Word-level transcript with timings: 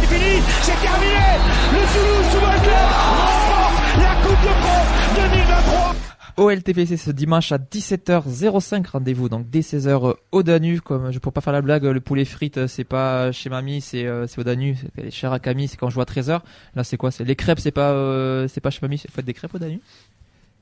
C'est 0.00 0.06
fini, 0.06 0.42
c'est 0.62 0.80
terminé. 0.80 1.26
Le 1.72 1.82
Toulouse 1.92 2.26
Football 2.30 2.60
Club 2.62 2.88
remporte 3.00 3.78
la 3.98 4.14
Coupe 4.22 4.42
de 4.42 4.52
France 4.62 4.90
2023 5.16 5.94
OLTPC 6.36 6.96
ce 6.96 7.10
dimanche 7.12 7.52
à 7.52 7.58
17h05 7.58 8.86
rendez-vous 8.88 9.28
donc 9.28 9.48
dès 9.50 9.60
16h 9.60 10.14
au 10.32 10.42
Danu 10.42 10.80
comme 10.80 11.12
je 11.12 11.18
pourrais 11.20 11.32
pas 11.32 11.40
faire 11.40 11.52
la 11.52 11.62
blague 11.62 11.84
le 11.84 12.00
poulet 12.00 12.24
frites 12.24 12.66
c'est 12.66 12.82
pas 12.84 13.30
chez 13.30 13.50
mamie 13.50 13.80
c'est 13.80 14.04
euh, 14.06 14.26
c'est 14.26 14.40
au 14.40 14.44
Danu 14.44 14.76
les 14.96 15.12
chers 15.12 15.32
à 15.32 15.38
Camille 15.38 15.68
c'est 15.68 15.76
quand 15.76 15.90
je 15.90 15.94
joue 15.94 16.00
à 16.00 16.04
13h 16.04 16.40
là 16.74 16.82
c'est 16.82 16.96
quoi? 16.96 17.12
C'est 17.12 17.22
les 17.24 17.36
crêpes 17.36 17.60
c'est 17.60 17.70
pas 17.70 17.92
euh, 17.92 18.48
c'est 18.48 18.60
pas 18.60 18.70
chez 18.70 18.80
mamie 18.82 18.98
c'est 18.98 19.10
faites 19.12 19.24
des 19.24 19.32
crêpes 19.34 19.54
au 19.54 19.58
Danu 19.58 19.80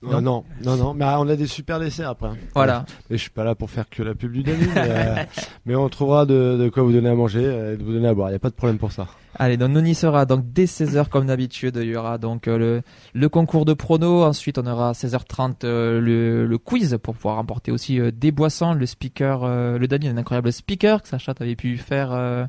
Non, 0.02 0.20
non, 0.20 0.44
non, 0.64 0.76
non, 0.76 0.94
mais 0.94 1.04
on 1.04 1.28
a 1.28 1.36
des 1.36 1.46
super 1.46 1.78
desserts 1.78 2.08
après. 2.10 2.30
Voilà. 2.54 2.84
Mais 3.08 3.16
je 3.16 3.22
suis 3.22 3.30
pas 3.30 3.44
là 3.44 3.54
pour 3.54 3.70
faire 3.70 3.88
que 3.88 4.02
la 4.02 4.14
pub 4.16 4.32
du 4.32 4.42
Danube, 4.42 4.68
mais, 4.74 4.80
euh, 4.88 5.14
mais 5.66 5.74
on 5.76 5.88
trouvera 5.88 6.26
de, 6.26 6.56
de 6.60 6.68
quoi 6.68 6.82
vous 6.82 6.92
donner 6.92 7.08
à 7.08 7.14
manger 7.14 7.42
et 7.44 7.76
de 7.76 7.82
vous 7.84 7.92
donner 7.92 8.08
à 8.08 8.14
boire. 8.14 8.30
Il 8.30 8.32
y 8.32 8.36
a 8.36 8.40
pas 8.40 8.50
de 8.50 8.54
problème 8.54 8.78
pour 8.78 8.90
ça. 8.90 9.06
Allez, 9.36 9.56
donc 9.56 9.70
on 9.74 9.84
y 9.84 9.94
sera 9.94 10.26
donc 10.26 10.52
dès 10.52 10.64
16h 10.64 11.08
comme 11.08 11.26
d'habitude. 11.26 11.76
Il 11.80 11.88
y 11.88 11.96
aura 11.96 12.18
donc 12.18 12.48
euh, 12.48 12.58
le, 12.58 12.82
le 13.14 13.28
concours 13.28 13.64
de 13.64 13.72
pronos. 13.74 14.24
Ensuite, 14.24 14.58
on 14.58 14.66
aura 14.66 14.90
à 14.90 14.92
16h30 14.92 15.64
euh, 15.64 16.00
le, 16.00 16.46
le 16.46 16.58
quiz 16.58 16.98
pour 17.02 17.14
pouvoir 17.14 17.36
remporter 17.36 17.70
aussi 17.72 18.00
euh, 18.00 18.10
des 18.10 18.32
boissons. 18.32 18.74
Le 18.74 18.86
speaker, 18.86 19.44
euh, 19.44 19.78
le 19.78 19.86
Daniel, 19.88 20.14
un 20.14 20.18
incroyable 20.18 20.52
speaker 20.52 21.00
que 21.02 21.08
Sacha 21.08 21.32
t'avais 21.32 21.56
pu 21.56 21.78
faire. 21.78 22.10
euh, 22.12 22.44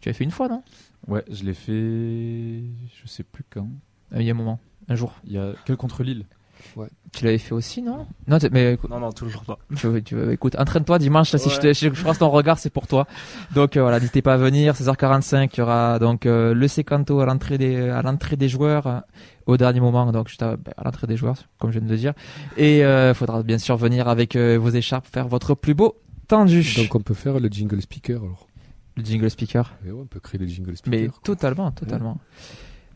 tu 0.00 0.08
avais 0.08 0.16
fait 0.16 0.24
une 0.24 0.30
fois, 0.30 0.48
non? 0.48 0.62
Ouais, 1.08 1.24
je 1.30 1.42
l'ai 1.44 1.54
fait. 1.54 2.62
Je 3.02 3.06
sais 3.08 3.24
plus 3.24 3.44
quand. 3.50 3.68
Euh, 4.14 4.20
Il 4.20 4.22
y 4.26 4.30
a 4.30 4.32
un 4.32 4.36
moment, 4.36 4.58
un 4.88 4.94
jour. 4.94 5.14
Il 5.26 5.32
y 5.32 5.38
a 5.38 5.52
que 5.66 5.72
contre 5.72 6.02
Lille. 6.04 6.24
Tu 7.12 7.24
l'avais 7.26 7.38
fait 7.38 7.52
aussi, 7.52 7.82
non 7.82 8.06
Non, 8.26 8.38
mais 8.50 8.72
écoute, 8.74 8.88
Non, 8.90 8.98
non, 9.00 9.12
toujours 9.12 9.44
pas. 9.44 9.58
tu, 9.76 10.02
tu, 10.02 10.32
écoute, 10.32 10.56
entraîne-toi 10.58 10.98
dimanche. 10.98 11.30
là, 11.32 11.38
si 11.38 11.48
Ouais. 11.48 11.54
je, 11.54 11.60
te, 11.60 11.72
je, 11.74 11.94
je 11.94 12.00
croise 12.00 12.18
ton 12.18 12.30
regard, 12.30 12.58
c'est 12.58 12.70
pour 12.70 12.86
toi. 12.86 13.06
Donc 13.54 13.76
euh, 13.76 13.82
voilà, 13.82 13.98
n'hésitez 14.00 14.22
pas 14.22 14.34
à 14.34 14.36
venir. 14.38 14.74
16h45, 14.74 15.50
il 15.52 15.58
y 15.58 15.60
aura 15.60 15.98
donc 15.98 16.24
euh, 16.24 16.54
le 16.54 16.68
sécanto 16.68 17.20
à 17.20 17.26
l'entrée 17.26 17.58
des 17.58 17.90
à 17.90 18.00
l'entrée 18.02 18.36
des 18.36 18.48
joueurs 18.48 18.86
euh, 18.86 19.00
au 19.46 19.56
dernier 19.58 19.80
moment, 19.80 20.10
donc 20.12 20.28
juste 20.28 20.42
à, 20.42 20.56
ben, 20.56 20.72
à 20.78 20.84
l'entrée 20.84 21.06
des 21.06 21.16
joueurs, 21.18 21.36
comme 21.58 21.70
je 21.70 21.78
viens 21.78 21.86
de 21.86 21.92
le 21.92 21.98
dire. 21.98 22.14
Et 22.56 22.78
il 22.80 23.14
faudra 23.14 23.42
bien 23.42 23.58
sûr 23.58 23.76
venir 23.76 24.08
avec 24.08 24.34
euh, 24.36 24.56
vos 24.58 24.70
écharpes, 24.70 25.06
faire 25.06 25.28
votre 25.28 25.54
plus 25.54 25.74
beau 25.74 25.96
tendu. 26.28 26.66
Donc 26.76 26.94
on 26.94 27.00
peut 27.00 27.12
faire 27.14 27.38
le 27.40 27.48
jingle 27.48 27.82
speaker 27.82 28.22
alors. 28.22 28.46
le 28.96 29.04
jingle 29.04 29.28
speaker? 29.30 29.74
Et 29.86 29.90
ouais, 29.90 30.00
on 30.02 30.06
peut 30.06 30.20
créer 30.20 30.38
le 30.40 30.46
jingle 30.46 30.70
Mais 30.70 30.76
speaker. 30.76 31.10
quoi. 31.12 31.20
totalement, 31.24 31.70
totalement. 31.72 32.18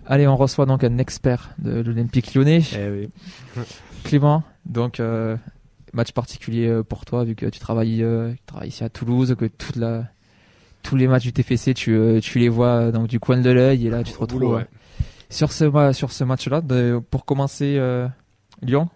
Allez, 0.06 0.26
on 0.28 0.36
reçoit 0.36 0.66
donc 0.66 0.84
un 0.84 0.98
expert 0.98 1.50
de 1.58 1.80
l'Olympique 1.80 2.34
lyonnais, 2.34 2.62
Eh 2.78 2.88
oui. 3.56 3.62
Clément. 4.04 4.44
Donc, 4.64 5.00
euh, 5.00 5.36
match 5.92 6.12
particulier 6.12 6.68
euh, 6.68 6.82
pour 6.82 7.04
toi, 7.04 7.24
vu 7.24 7.34
que 7.34 7.46
tu 7.46 7.58
travailles, 7.58 8.02
euh, 8.02 8.32
tu 8.32 8.38
travailles 8.46 8.68
ici 8.68 8.84
à 8.84 8.88
Toulouse, 8.88 9.34
que 9.38 9.46
toute 9.46 9.76
la, 9.76 10.04
tous 10.82 10.94
les 10.96 11.08
matchs 11.08 11.24
du 11.24 11.32
TFC, 11.32 11.74
tu, 11.74 11.92
euh, 11.96 12.20
tu 12.20 12.38
les 12.38 12.48
vois 12.48 12.92
donc, 12.92 13.08
du 13.08 13.18
coin 13.18 13.38
de 13.38 13.50
l'œil, 13.50 13.86
et 13.86 13.90
là, 13.90 14.04
tu 14.04 14.12
te 14.12 14.18
retrouves 14.18 14.40
boulot, 14.40 14.56
ouais. 14.56 14.66
sur 15.28 15.50
ce, 15.52 15.64
ma- 15.64 15.92
sur 15.92 16.12
ce 16.12 16.22
match-là. 16.24 16.62
Pour 17.10 17.24
commencer, 17.24 17.80
Lyon. 18.62 18.88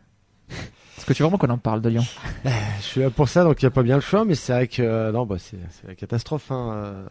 Est-ce 0.50 1.06
que 1.06 1.12
tu 1.14 1.22
veux 1.22 1.28
vraiment 1.28 1.39
qu'on 1.39 1.48
en 1.50 1.58
parle 1.58 1.80
de 1.80 1.89
Lyon? 1.89 2.05
Je 2.45 2.83
suis 2.83 3.00
là 3.00 3.11
pour 3.11 3.28
ça, 3.28 3.42
donc 3.42 3.61
il 3.62 3.64
n'y 3.64 3.69
a 3.69 3.70
pas 3.72 3.83
bien 3.83 3.97
le 3.97 4.00
choix, 4.02 4.24
mais 4.24 4.34
c'est 4.36 4.52
vrai 4.52 4.69
que 4.69 5.11
non, 5.11 5.27
bah, 5.27 5.36
c'est 5.39 5.56
la 5.89 5.95
catastrophe. 5.97 6.50
hein, 6.52 7.06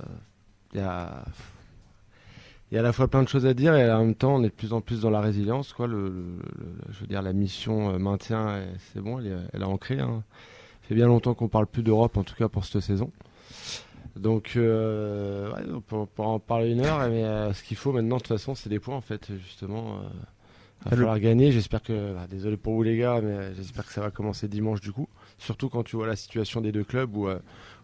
Il 0.73 0.79
y, 0.79 0.83
a, 0.83 1.25
il 2.71 2.75
y 2.75 2.77
a 2.77 2.81
à 2.81 2.83
la 2.83 2.93
fois 2.93 3.07
plein 3.07 3.23
de 3.23 3.27
choses 3.27 3.45
à 3.45 3.53
dire 3.53 3.75
et 3.75 3.91
en 3.91 4.05
même 4.05 4.15
temps, 4.15 4.35
on 4.35 4.43
est 4.43 4.49
de 4.49 4.53
plus 4.53 4.73
en 4.73 4.81
plus 4.81 5.01
dans 5.01 5.09
la 5.09 5.21
résilience. 5.21 5.73
Quoi. 5.73 5.87
Le, 5.87 6.03
le- 6.09 6.09
le- 6.09 6.93
je 6.93 6.99
veux 6.99 7.07
dire, 7.07 7.21
la 7.21 7.33
mission 7.33 7.89
euh, 7.93 7.97
maintien, 7.97 8.47
euh, 8.47 8.65
c'est 8.93 9.01
bon, 9.01 9.19
elle 9.19 9.27
est, 9.27 9.35
elle 9.53 9.61
est 9.61 9.65
ancrée. 9.65 9.99
Hein. 9.99 10.23
Ça 10.83 10.87
fait 10.89 10.95
bien 10.95 11.07
longtemps 11.07 11.33
qu'on 11.33 11.47
parle 11.49 11.67
plus 11.67 11.83
d'Europe, 11.83 12.17
en 12.17 12.23
tout 12.23 12.35
cas 12.35 12.47
pour 12.47 12.65
cette 12.65 12.81
saison. 12.81 13.11
Donc, 14.15 14.53
euh, 14.55 15.51
ouais, 15.53 15.61
on 15.73 15.81
peut, 15.81 15.95
on 16.17 16.23
en 16.23 16.39
parler 16.39 16.71
une 16.71 16.81
heure, 16.81 16.99
mais 17.09 17.23
euh, 17.23 17.53
ce 17.53 17.63
qu'il 17.63 17.77
faut 17.77 17.91
maintenant, 17.91 18.17
de 18.17 18.21
toute 18.21 18.27
façon, 18.29 18.55
c'est 18.55 18.69
des 18.69 18.79
points, 18.79 18.95
en 18.95 19.01
fait, 19.01 19.31
justement. 19.43 19.97
Euh, 19.97 20.09
il 20.85 20.89
va 20.89 20.91
Le- 20.91 20.97
falloir 20.97 21.19
gagner. 21.19 21.51
J'espère 21.51 21.81
que, 21.83 22.13
bah, 22.13 22.25
désolé 22.29 22.55
pour 22.57 22.73
vous 22.73 22.83
les 22.83 22.97
gars, 22.97 23.19
mais 23.21 23.31
euh, 23.31 23.53
j'espère 23.55 23.85
que 23.85 23.91
ça 23.93 24.01
va 24.01 24.11
commencer 24.11 24.47
dimanche 24.47 24.79
du 24.81 24.91
coup. 24.93 25.07
Surtout 25.37 25.67
quand 25.69 25.83
tu 25.83 25.95
vois 25.97 26.07
la 26.07 26.15
situation 26.15 26.61
des 26.61 26.71
deux 26.71 26.83
clubs 26.85 27.15
où, 27.15 27.27
euh, 27.27 27.39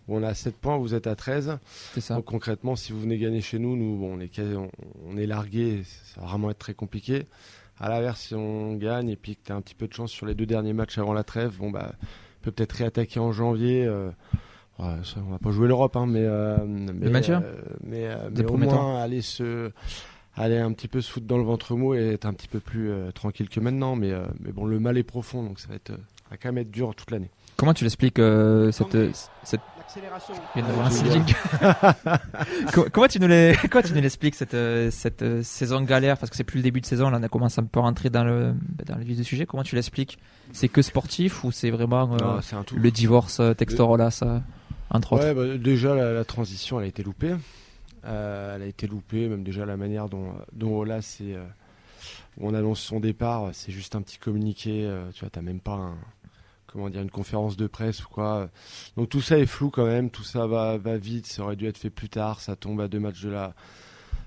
où 0.07 0.15
on 0.17 0.23
a 0.23 0.33
7 0.33 0.55
points, 0.55 0.77
vous 0.77 0.93
êtes 0.93 1.07
à 1.07 1.15
13. 1.15 1.57
C'est 1.93 2.01
ça. 2.01 2.15
Donc 2.15 2.25
concrètement, 2.25 2.75
si 2.75 2.91
vous 2.91 2.99
venez 3.01 3.17
gagner 3.17 3.41
chez 3.41 3.59
nous, 3.59 3.75
nous 3.75 3.95
bon, 3.97 4.17
on 4.17 4.19
est 4.19 4.39
on, 4.55 4.69
on 5.07 5.17
est 5.17 5.25
largué, 5.25 5.83
ça 6.13 6.21
va 6.21 6.27
vraiment 6.27 6.51
être 6.51 6.59
très 6.59 6.73
compliqué. 6.73 7.25
À 7.79 7.89
l'inverse, 7.89 8.21
si 8.21 8.35
on 8.35 8.73
gagne 8.75 9.09
et 9.09 9.15
puis 9.17 9.35
que 9.35 9.41
tu 9.45 9.51
as 9.51 9.55
un 9.55 9.61
petit 9.61 9.75
peu 9.75 9.87
de 9.87 9.93
chance 9.93 10.11
sur 10.11 10.25
les 10.25 10.33
deux 10.35 10.45
derniers 10.45 10.73
matchs 10.73 10.97
avant 10.97 11.13
la 11.13 11.23
trêve, 11.23 11.57
bon 11.57 11.71
bah 11.71 11.91
on 12.41 12.43
peut 12.45 12.51
peut-être 12.51 12.73
réattaquer 12.73 13.19
en 13.19 13.31
janvier. 13.31 13.85
euh, 13.85 14.09
ouais, 14.79 14.95
ça, 15.03 15.17
on 15.27 15.31
va 15.31 15.39
pas 15.39 15.51
jouer 15.51 15.67
l'Europe, 15.67 15.95
hein, 15.97 16.05
mais 16.07 16.23
euh, 16.23 16.57
mais, 16.65 17.07
euh, 17.41 17.51
mais, 17.83 18.05
euh, 18.07 18.29
mais 18.31 18.45
au 18.45 18.57
moins 18.57 19.01
aller 19.01 19.21
se 19.21 19.71
aller 20.37 20.57
un 20.57 20.71
petit 20.73 20.87
peu 20.87 21.01
se 21.01 21.11
foutre 21.11 21.25
dans 21.27 21.37
le 21.37 21.43
ventre 21.43 21.75
mou 21.75 21.95
et 21.95 22.13
être 22.13 22.25
un 22.25 22.33
petit 22.33 22.47
peu 22.47 22.59
plus 22.59 22.91
euh, 22.91 23.11
tranquille 23.11 23.49
que 23.49 23.59
maintenant. 23.59 23.95
Mais 23.95 24.11
euh, 24.11 24.25
mais 24.39 24.51
bon, 24.51 24.65
le 24.65 24.79
mal 24.79 24.97
est 24.97 25.03
profond, 25.03 25.43
donc 25.43 25.59
ça 25.59 25.67
va 25.67 25.75
être 25.75 25.89
euh, 25.91 25.97
ça 25.97 26.29
va 26.31 26.37
quand 26.37 26.49
même 26.49 26.59
être 26.59 26.71
dur 26.71 26.93
toute 26.95 27.11
l'année. 27.11 27.29
Comment 27.57 27.73
tu 27.73 27.83
l'expliques 27.83 28.19
euh, 28.19 28.71
cette. 28.71 28.95
Il 29.95 30.01
vient 30.01 30.67
d'avoir 30.67 30.87
un 30.87 30.89
veux 30.89 31.11
jingle. 31.11 32.89
comment, 32.91 33.07
tu 33.07 33.19
nous 33.19 33.27
les, 33.27 33.55
comment 33.69 33.83
tu 33.83 33.93
nous 33.93 34.01
l'expliques 34.01 34.35
cette, 34.35 34.53
euh, 34.53 34.91
cette 34.91 35.21
euh, 35.21 35.43
saison 35.43 35.81
galère? 35.81 36.17
Parce 36.17 36.29
que 36.29 36.35
c'est 36.35 36.43
plus 36.43 36.57
le 36.57 36.63
début 36.63 36.81
de 36.81 36.85
saison, 36.85 37.09
là 37.09 37.17
on 37.19 37.23
a 37.23 37.29
commencé 37.29 37.61
un 37.61 37.65
peu 37.65 37.79
à 37.79 37.83
rentrer 37.83 38.09
dans 38.09 38.23
le, 38.23 38.53
dans 38.85 38.97
le 38.97 39.03
vif 39.03 39.17
du 39.17 39.23
sujet. 39.23 39.45
Comment 39.45 39.63
tu 39.63 39.75
l'expliques? 39.75 40.17
C'est 40.51 40.67
que 40.67 40.81
sportif 40.81 41.43
ou 41.43 41.51
c'est 41.51 41.69
vraiment 41.69 42.13
euh, 42.13 42.39
un 42.51 42.63
tout. 42.63 42.75
le 42.75 42.91
divorce 42.91 43.41
Textorola 43.57 44.11
ça 44.11 44.41
entre 44.89 45.13
autres? 45.13 45.33
bah, 45.33 45.57
déjà 45.57 45.95
la, 45.95 46.11
la 46.11 46.25
transition 46.25 46.79
elle 46.79 46.85
a 46.85 46.89
été 46.89 47.03
loupée. 47.03 47.35
Euh, 48.05 48.55
elle 48.55 48.61
a 48.61 48.65
été 48.65 48.87
loupée, 48.87 49.27
même 49.27 49.43
déjà 49.43 49.65
la 49.65 49.77
manière 49.77 50.09
dont, 50.09 50.33
dont 50.53 50.77
Ola 50.77 51.01
c'est 51.01 51.33
euh, 51.33 51.43
où 52.37 52.47
on 52.47 52.53
annonce 52.53 52.79
son 52.79 52.99
départ, 52.99 53.49
c'est 53.53 53.71
juste 53.71 53.95
un 53.95 54.01
petit 54.01 54.17
communiqué. 54.17 54.85
euh, 54.85 55.09
tu 55.11 55.21
vois, 55.21 55.29
t'as 55.31 55.41
même 55.41 55.59
pas 55.59 55.73
un, 55.73 55.97
comment 56.75 56.89
dire 56.89 57.01
une 57.01 57.09
conférence 57.09 57.55
de 57.55 57.67
presse 57.67 58.03
ou 58.03 58.09
quoi. 58.09 58.49
Donc 58.97 59.09
tout 59.09 59.21
ça 59.21 59.39
est 59.39 59.45
flou 59.45 59.69
quand 59.69 59.85
même, 59.85 60.09
tout 60.09 60.23
ça 60.23 60.45
va, 60.45 60.77
vite. 60.97 61.25
Ça 61.25 61.43
aurait 61.43 61.55
dû 61.55 61.67
être 61.67 61.77
fait 61.77 61.89
plus 61.89 62.09
tard. 62.09 62.41
Ça 62.41 62.55
tombe 62.55 62.81
à 62.81 62.87
deux 62.87 62.99
matchs 62.99 63.23
de 63.23 63.29
la 63.29 63.55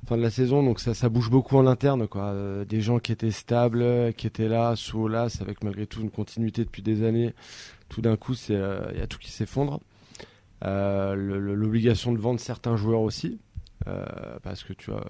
fin 0.07 0.17
de 0.17 0.23
la 0.23 0.31
saison, 0.31 0.63
donc 0.63 0.81
ça, 0.81 1.09
bouge 1.11 1.29
beaucoup 1.31 1.59
en 1.59 1.67
interne. 1.67 2.09
Euh, 2.17 2.65
des 2.65 2.81
gens 2.81 2.99
qui 2.99 3.13
étaient 3.13 3.31
stables, 3.31 4.15
qui 4.15 4.27
étaient 4.27 4.49
là 4.49 4.75
sous 4.75 5.01
Olas, 5.01 5.39
avec 5.43 5.63
malgré 5.63 5.87
tout 5.87 6.01
une 6.01 6.11
continuité 6.11 6.65
depuis 6.65 6.83
des 6.83 7.05
années. 7.05 7.35
Tout 7.91 8.01
d'un 8.01 8.17
coup, 8.17 8.35
c'est 8.35 8.57
euh, 8.57 8.91
il 8.93 8.99
y 8.99 9.03
a 9.03 9.07
tout 9.07 9.19
qui 9.19 9.31
s'effondre. 9.31 9.81
Euh, 10.65 11.15
L'obligation 11.15 12.13
de 12.13 12.19
vendre 12.19 12.41
certains 12.41 12.77
joueurs 12.77 13.03
aussi, 13.03 13.39
parce 14.43 14.65
que 14.65 14.73
tu 14.73 14.91
vois, 14.91 15.05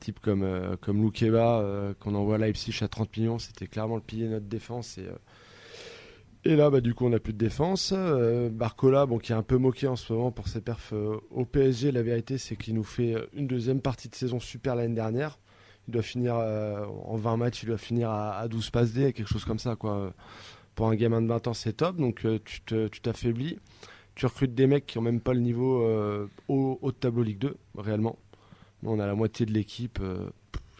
type 0.00 0.18
comme 0.20 0.42
euh, 0.42 0.76
comme 0.80 1.00
Loukeba 1.00 1.94
qu'on 2.00 2.14
envoie 2.14 2.34
à 2.34 2.38
Leipzig 2.38 2.76
à 2.82 2.88
30 2.88 3.16
millions, 3.16 3.38
c'était 3.38 3.66
clairement 3.66 3.96
le 3.96 4.02
pilier 4.02 4.26
de 4.26 4.32
notre 4.32 4.46
défense 4.46 4.98
et 4.98 5.06
et 6.46 6.54
là, 6.54 6.70
bah, 6.70 6.80
du 6.80 6.94
coup, 6.94 7.06
on 7.06 7.10
n'a 7.10 7.18
plus 7.18 7.32
de 7.32 7.38
défense. 7.38 7.92
Euh, 7.92 8.48
Barcola, 8.48 9.04
qui 9.20 9.32
est 9.32 9.34
un 9.34 9.42
peu 9.42 9.56
moqué 9.56 9.88
en 9.88 9.96
ce 9.96 10.12
moment 10.12 10.30
pour 10.30 10.46
ses 10.46 10.60
perfs 10.60 10.92
euh, 10.92 11.16
au 11.32 11.44
PSG, 11.44 11.90
la 11.90 12.04
vérité, 12.04 12.38
c'est 12.38 12.54
qu'il 12.54 12.74
nous 12.74 12.84
fait 12.84 13.14
euh, 13.14 13.26
une 13.34 13.48
deuxième 13.48 13.80
partie 13.80 14.08
de 14.08 14.14
saison 14.14 14.38
super 14.38 14.76
l'année 14.76 14.94
dernière. 14.94 15.40
Il 15.88 15.92
doit 15.92 16.02
finir 16.02 16.34
en 16.34 17.16
20 17.16 17.36
matchs, 17.36 17.62
il 17.62 17.66
doit 17.66 17.78
finir 17.78 18.10
à, 18.10 18.38
à 18.38 18.48
12 18.48 18.70
passes 18.70 18.92
D, 18.92 19.12
quelque 19.12 19.28
chose 19.28 19.44
comme 19.44 19.60
ça. 19.60 19.76
Pour 19.76 20.88
un 20.88 20.94
gamin 20.96 21.22
de 21.22 21.28
20 21.28 21.46
ans, 21.46 21.54
c'est 21.54 21.74
top. 21.74 21.96
Donc, 21.96 22.26
tu 22.44 22.60
tu 22.64 23.00
t'affaiblis. 23.00 23.60
Tu 24.16 24.26
recrutes 24.26 24.52
des 24.52 24.66
mecs 24.66 24.84
qui 24.86 24.98
ont 24.98 25.02
même 25.02 25.20
pas 25.20 25.32
le 25.32 25.38
niveau 25.38 25.80
haut, 26.48 26.78
haut 26.82 26.90
de 26.90 26.96
tableau 26.96 27.22
Ligue 27.22 27.38
2, 27.38 27.56
réellement. 27.78 28.18
On 28.82 28.98
a 28.98 29.06
la 29.06 29.14
moitié 29.14 29.46
de 29.46 29.52
l'équipe. 29.52 30.00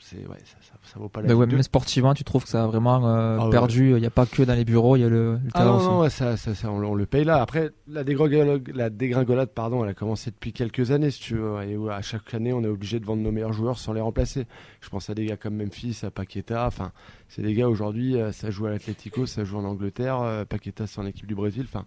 C'est, 0.08 0.18
ouais, 0.28 0.38
ça, 0.44 0.56
ça, 0.60 0.72
ça 0.84 0.98
vaut 1.00 1.08
pas 1.08 1.20
la 1.20 1.28
Bah 1.28 1.34
ouais, 1.34 1.46
2. 1.46 1.54
même 1.56 1.62
sportivement, 1.62 2.14
tu 2.14 2.22
trouves 2.22 2.44
que 2.44 2.48
ça 2.48 2.62
a 2.62 2.66
vraiment 2.66 3.06
euh, 3.08 3.38
Ah 3.40 3.44
ouais. 3.46 3.50
perdu. 3.50 3.90
Il 3.90 4.00
n'y 4.00 4.06
a 4.06 4.10
pas 4.10 4.24
que 4.26 4.42
dans 4.42 4.54
les 4.54 4.64
bureaux, 4.64 4.94
il 4.96 5.00
y 5.00 5.04
a 5.04 5.08
le, 5.08 5.32
le 5.34 5.38
Ah 5.52 5.58
talent 5.58 5.72
non, 5.72 5.76
aussi. 5.78 5.86
non, 5.88 6.00
ouais, 6.00 6.10
ça, 6.36 6.70
on, 6.70 6.78
le- 6.78 6.86
on 6.86 6.94
le 6.94 7.06
paye 7.06 7.24
là. 7.24 7.42
Après, 7.42 7.70
la 7.88 8.04
dégringolade, 8.04 8.68
la 8.74 8.88
dégringolade, 8.90 9.48
pardon, 9.50 9.82
elle 9.84 9.90
a 9.90 9.94
commencé 9.94 10.30
depuis 10.30 10.52
quelques 10.52 10.90
années, 10.92 11.10
si 11.10 11.20
tu 11.20 11.34
veux. 11.36 11.60
Et 11.62 11.76
à 11.90 12.02
chaque 12.02 12.32
année, 12.34 12.52
on 12.52 12.62
est 12.62 12.68
obligé 12.68 13.00
de 13.00 13.04
vendre 13.04 13.22
nos 13.22 13.32
meilleurs 13.32 13.52
joueurs 13.52 13.78
sans 13.78 13.92
les 13.92 14.00
remplacer. 14.00 14.46
Je 14.80 14.88
pense 14.88 15.10
à 15.10 15.14
des 15.14 15.26
gars 15.26 15.36
comme 15.36 15.56
Memphis, 15.56 15.98
à 16.04 16.10
Paqueta. 16.10 16.66
Enfin, 16.66 16.92
c'est 17.28 17.42
des 17.42 17.54
gars 17.54 17.68
aujourd'hui, 17.68 18.16
euh, 18.16 18.30
ça 18.32 18.50
joue 18.50 18.66
à 18.66 18.70
l'Atlético, 18.70 19.26
ça 19.26 19.44
joue 19.44 19.58
en 19.58 19.64
Angleterre. 19.64 20.20
euh, 20.22 20.44
Paqueta, 20.44 20.86
c'est 20.86 21.00
en 21.00 21.06
équipe 21.06 21.26
du 21.26 21.34
Brésil. 21.34 21.64
Enfin, 21.68 21.84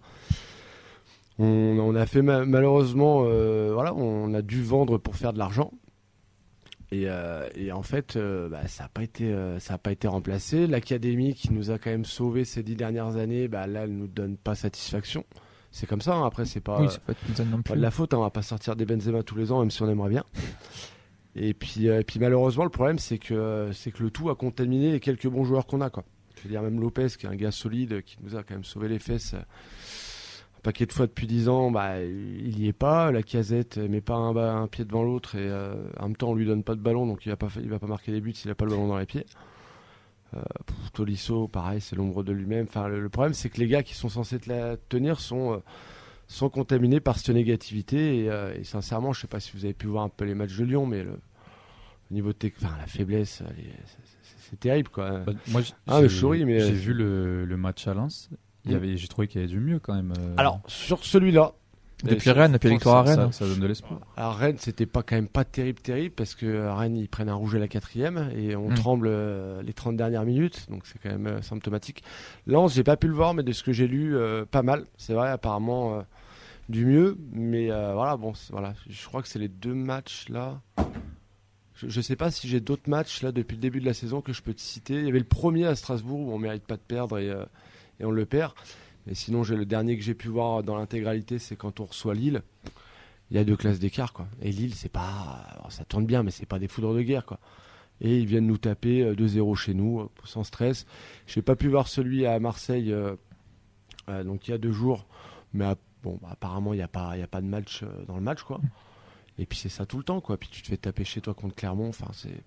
on, 1.38 1.78
on 1.78 1.94
a 1.94 2.06
fait 2.06 2.22
ma- 2.22 2.44
malheureusement, 2.44 3.22
euh, 3.24 3.70
voilà, 3.72 3.94
on 3.94 4.34
a 4.34 4.42
dû 4.42 4.62
vendre 4.62 4.98
pour 4.98 5.16
faire 5.16 5.32
de 5.32 5.38
l'argent. 5.38 5.70
Et, 6.92 7.04
euh, 7.06 7.48
et 7.54 7.70
en 7.70 7.82
fait, 7.82 8.16
euh, 8.16 8.48
bah, 8.48 8.66
ça 8.66 8.84
n'a 8.84 8.88
pas 8.88 9.02
été, 9.04 9.32
euh, 9.32 9.58
ça 9.60 9.74
a 9.74 9.78
pas 9.78 9.92
été 9.92 10.08
remplacé. 10.08 10.66
L'académie 10.66 11.34
qui 11.34 11.52
nous 11.52 11.70
a 11.70 11.78
quand 11.78 11.90
même 11.90 12.04
sauvés 12.04 12.44
ces 12.44 12.62
dix 12.64 12.74
dernières 12.74 13.16
années, 13.16 13.46
bah, 13.46 13.66
là, 13.68 13.84
elle 13.84 13.96
nous 13.96 14.08
donne 14.08 14.36
pas 14.36 14.54
satisfaction. 14.56 15.24
C'est 15.70 15.86
comme 15.86 16.00
ça. 16.00 16.14
hein. 16.16 16.26
Après, 16.26 16.46
c'est 16.46 16.60
pas, 16.60 16.80
Oui, 16.80 16.88
pas 17.62 17.76
de 17.76 17.80
la 17.82 17.90
faute. 17.92 18.12
hein. 18.12 18.18
On 18.18 18.22
va 18.22 18.30
pas 18.30 18.42
sortir 18.42 18.74
des 18.74 18.86
Benzema 18.86 19.22
tous 19.22 19.36
les 19.36 19.52
ans, 19.52 19.60
même 19.60 19.70
si 19.70 19.80
on 19.82 19.88
aimerait 19.88 20.10
bien. 20.10 20.24
Et 21.36 21.54
puis, 21.54 21.86
et 21.86 22.02
puis 22.02 22.18
malheureusement, 22.18 22.64
le 22.64 22.70
problème, 22.70 22.98
c'est 22.98 23.18
que 23.18 23.70
c'est 23.72 23.92
que 23.92 24.02
le 24.02 24.10
tout 24.10 24.30
a 24.30 24.34
contaminé 24.34 24.90
les 24.90 24.98
quelques 24.98 25.28
bons 25.28 25.44
joueurs 25.44 25.66
qu'on 25.66 25.80
a, 25.80 25.88
quoi. 25.90 26.04
Je 26.36 26.42
veux 26.44 26.50
dire, 26.50 26.62
même 26.62 26.80
Lopez, 26.80 27.06
qui 27.18 27.26
est 27.26 27.28
un 27.28 27.36
gars 27.36 27.52
solide, 27.52 28.02
qui 28.02 28.16
nous 28.22 28.34
a 28.34 28.42
quand 28.42 28.54
même 28.54 28.64
sauvé 28.64 28.88
les 28.88 28.98
fesses. 28.98 29.34
Paquet 30.62 30.86
de 30.86 30.92
fois 30.92 31.06
depuis 31.06 31.26
10 31.26 31.48
ans, 31.48 31.70
bah, 31.70 32.02
il 32.02 32.58
y 32.58 32.68
est 32.68 32.72
pas. 32.72 33.10
La 33.10 33.22
casette 33.22 33.78
met 33.78 34.00
pas 34.00 34.14
un, 34.16 34.66
pied 34.66 34.84
devant 34.84 35.02
l'autre 35.02 35.36
et 35.36 35.48
euh, 35.48 35.74
en 35.98 36.04
même 36.08 36.16
temps 36.16 36.30
on 36.30 36.34
lui 36.34 36.46
donne 36.46 36.62
pas 36.62 36.74
de 36.74 36.80
ballon, 36.80 37.06
donc 37.06 37.24
il 37.26 37.28
va 37.30 37.36
pas, 37.36 37.48
il 37.56 37.68
va 37.68 37.78
pas 37.78 37.86
marquer 37.86 38.12
des 38.12 38.20
buts 38.20 38.32
s'il 38.34 38.50
a 38.50 38.54
pas 38.54 38.64
le 38.64 38.70
ballon 38.70 38.88
dans 38.88 38.98
les 38.98 39.06
pieds. 39.06 39.26
Euh, 40.34 40.40
pff, 40.66 40.92
Tolisso, 40.92 41.48
pareil, 41.48 41.80
c'est 41.80 41.96
l'ombre 41.96 42.22
de 42.22 42.32
lui-même. 42.32 42.66
Enfin, 42.68 42.88
le, 42.88 43.00
le 43.00 43.08
problème, 43.08 43.34
c'est 43.34 43.48
que 43.48 43.58
les 43.58 43.66
gars 43.66 43.82
qui 43.82 43.94
sont 43.94 44.08
censés 44.08 44.38
te 44.38 44.48
la 44.48 44.76
tenir 44.76 45.18
sont, 45.18 45.54
euh, 45.54 45.58
sont 46.28 46.48
contaminés 46.48 47.00
par 47.00 47.18
cette 47.18 47.34
négativité. 47.34 48.18
Et, 48.26 48.58
et 48.60 48.64
sincèrement, 48.64 49.12
je 49.12 49.22
sais 49.22 49.26
pas 49.26 49.40
si 49.40 49.56
vous 49.56 49.64
avez 49.64 49.74
pu 49.74 49.88
voir 49.88 50.04
un 50.04 50.08
peu 50.08 50.24
les 50.24 50.34
matchs 50.34 50.56
de 50.56 50.64
Lyon, 50.64 50.86
mais 50.86 51.02
le, 51.02 51.18
au 52.10 52.14
niveau 52.14 52.32
de 52.32 52.50
enfin, 52.62 52.76
la 52.78 52.86
faiblesse, 52.86 53.42
c'est- 54.52 54.56
terrible, 54.58 54.88
quoi. 54.88 55.20
Bah, 55.20 55.32
moi, 55.48 55.62
Ah, 55.86 56.00
j'ai 56.06 56.72
vu 56.72 56.92
le, 56.92 57.44
le 57.44 57.56
match 57.56 57.86
à 57.86 57.94
Lens. 57.94 58.30
Il 58.64 58.72
y 58.72 58.74
Mm. 58.74 58.76
avait, 58.76 58.96
j'ai 58.96 59.08
trouvé 59.08 59.26
qu'il 59.28 59.40
y 59.40 59.44
avait 59.44 59.52
du 59.52 59.60
mieux 59.60 59.78
quand 59.78 59.94
même. 59.94 60.12
euh, 60.18 60.34
Alors, 60.36 60.60
sur 60.66 61.04
celui-là. 61.04 61.52
Depuis 62.02 62.30
Rennes, 62.30 62.52
depuis 62.52 62.68
la 62.68 62.74
victoire 62.76 62.96
à 63.02 63.06
ça, 63.06 63.20
Rennes. 63.22 63.32
ça, 63.32 63.40
ça 63.40 63.46
donne 63.50 63.60
de 63.60 63.66
l'espoir. 63.66 64.00
À 64.16 64.32
Rennes, 64.32 64.56
c'était 64.58 64.86
pas 64.86 65.02
quand 65.02 65.16
même 65.16 65.28
pas 65.28 65.44
terrible, 65.44 65.80
terrible, 65.82 66.14
parce 66.14 66.34
que 66.34 66.66
Rennes, 66.74 66.96
ils 66.96 67.08
prennent 67.10 67.28
un 67.28 67.34
rouge 67.34 67.54
à 67.56 67.58
la 67.58 67.68
quatrième 67.68 68.30
et 68.34 68.56
on 68.56 68.70
Mm. 68.70 68.74
tremble 68.74 69.06
euh, 69.10 69.60
les 69.62 69.74
30 69.74 69.96
dernières 69.98 70.24
minutes, 70.24 70.66
donc 70.70 70.86
c'est 70.86 70.98
quand 70.98 71.10
même 71.10 71.26
euh, 71.26 71.42
symptomatique. 71.42 72.02
Lens, 72.46 72.72
j'ai 72.74 72.84
pas 72.84 72.96
pu 72.96 73.06
le 73.06 73.12
voir, 73.12 73.34
mais 73.34 73.42
de 73.42 73.52
ce 73.52 73.62
que 73.62 73.72
j'ai 73.72 73.86
lu, 73.86 74.16
euh, 74.16 74.46
pas 74.50 74.62
mal. 74.62 74.86
C'est 74.96 75.12
vrai, 75.12 75.28
apparemment 75.28 75.98
euh, 75.98 76.02
du 76.70 76.86
mieux, 76.86 77.18
mais 77.32 77.70
euh, 77.70 77.92
voilà, 77.92 78.16
bon, 78.16 78.32
voilà, 78.50 78.72
je 78.88 79.06
crois 79.06 79.20
que 79.20 79.28
c'est 79.28 79.38
les 79.38 79.48
deux 79.48 79.74
matchs 79.74 80.30
là. 80.30 80.58
Je, 81.74 81.88
je 81.88 82.00
sais 82.00 82.16
pas 82.16 82.30
si 82.30 82.48
j'ai 82.48 82.60
d'autres 82.60 82.88
matchs 82.88 83.22
là 83.22 83.30
depuis 83.30 83.56
le 83.56 83.60
début 83.60 83.80
de 83.80 83.86
la 83.86 83.94
saison 83.94 84.22
que 84.22 84.32
je 84.32 84.40
peux 84.42 84.54
te 84.54 84.60
citer. 84.60 84.94
Il 84.94 85.04
y 85.04 85.08
avait 85.08 85.18
le 85.18 85.24
premier 85.26 85.66
à 85.66 85.74
Strasbourg 85.74 86.20
où 86.20 86.32
on 86.32 86.38
mérite 86.38 86.64
pas 86.64 86.76
de 86.76 86.82
perdre 86.82 87.18
et, 87.18 87.28
euh, 87.30 87.44
et 88.00 88.04
on 88.04 88.10
le 88.10 88.26
perd. 88.26 88.52
Et 89.06 89.14
sinon, 89.14 89.42
j'ai 89.44 89.56
le 89.56 89.64
dernier 89.64 89.96
que 89.96 90.02
j'ai 90.02 90.14
pu 90.14 90.28
voir 90.28 90.62
dans 90.62 90.76
l'intégralité, 90.76 91.38
c'est 91.38 91.56
quand 91.56 91.80
on 91.80 91.84
reçoit 91.84 92.14
Lille. 92.14 92.42
Il 93.30 93.36
y 93.36 93.40
a 93.40 93.44
deux 93.44 93.56
classes 93.56 93.78
d'écart, 93.78 94.12
quoi. 94.12 94.26
Et 94.42 94.50
Lille, 94.50 94.74
c'est 94.74 94.90
pas, 94.90 95.66
ça 95.68 95.84
tourne 95.84 96.04
bien, 96.04 96.22
mais 96.22 96.30
c'est 96.30 96.46
pas 96.46 96.58
des 96.58 96.68
foudres 96.68 96.94
de 96.94 97.02
guerre, 97.02 97.24
quoi. 97.24 97.38
Et 98.00 98.18
ils 98.18 98.26
viennent 98.26 98.46
nous 98.46 98.58
taper 98.58 99.02
euh, 99.02 99.14
2-0 99.14 99.54
chez 99.56 99.74
nous, 99.74 100.00
euh, 100.00 100.08
sans 100.24 100.42
stress. 100.42 100.86
J'ai 101.26 101.42
pas 101.42 101.54
pu 101.54 101.68
voir 101.68 101.86
celui 101.86 102.26
à 102.26 102.40
Marseille, 102.40 102.92
euh, 102.92 103.14
euh, 104.08 104.24
donc 104.24 104.48
il 104.48 104.50
y 104.50 104.54
a 104.54 104.58
deux 104.58 104.72
jours, 104.72 105.06
mais 105.52 105.66
bon, 106.02 106.18
bah, 106.22 106.28
apparemment 106.32 106.72
il 106.72 106.78
y 106.78 106.82
a 106.82 106.88
pas, 106.88 107.12
a 107.12 107.26
pas 107.26 107.40
de 107.40 107.46
match 107.46 107.82
euh, 107.82 108.04
dans 108.06 108.16
le 108.16 108.22
match, 108.22 108.42
quoi. 108.42 108.60
Et 109.38 109.46
puis 109.46 109.58
c'est 109.58 109.68
ça 109.68 109.86
tout 109.86 109.98
le 109.98 110.04
temps, 110.04 110.20
quoi. 110.20 110.36
Puis 110.36 110.48
tu 110.50 110.62
te 110.62 110.68
fais 110.68 110.76
taper 110.76 111.04
chez 111.04 111.20
toi 111.20 111.34
contre 111.34 111.54
Clermont, 111.54 111.88
enfin 111.88 112.08
c'est. 112.12 112.42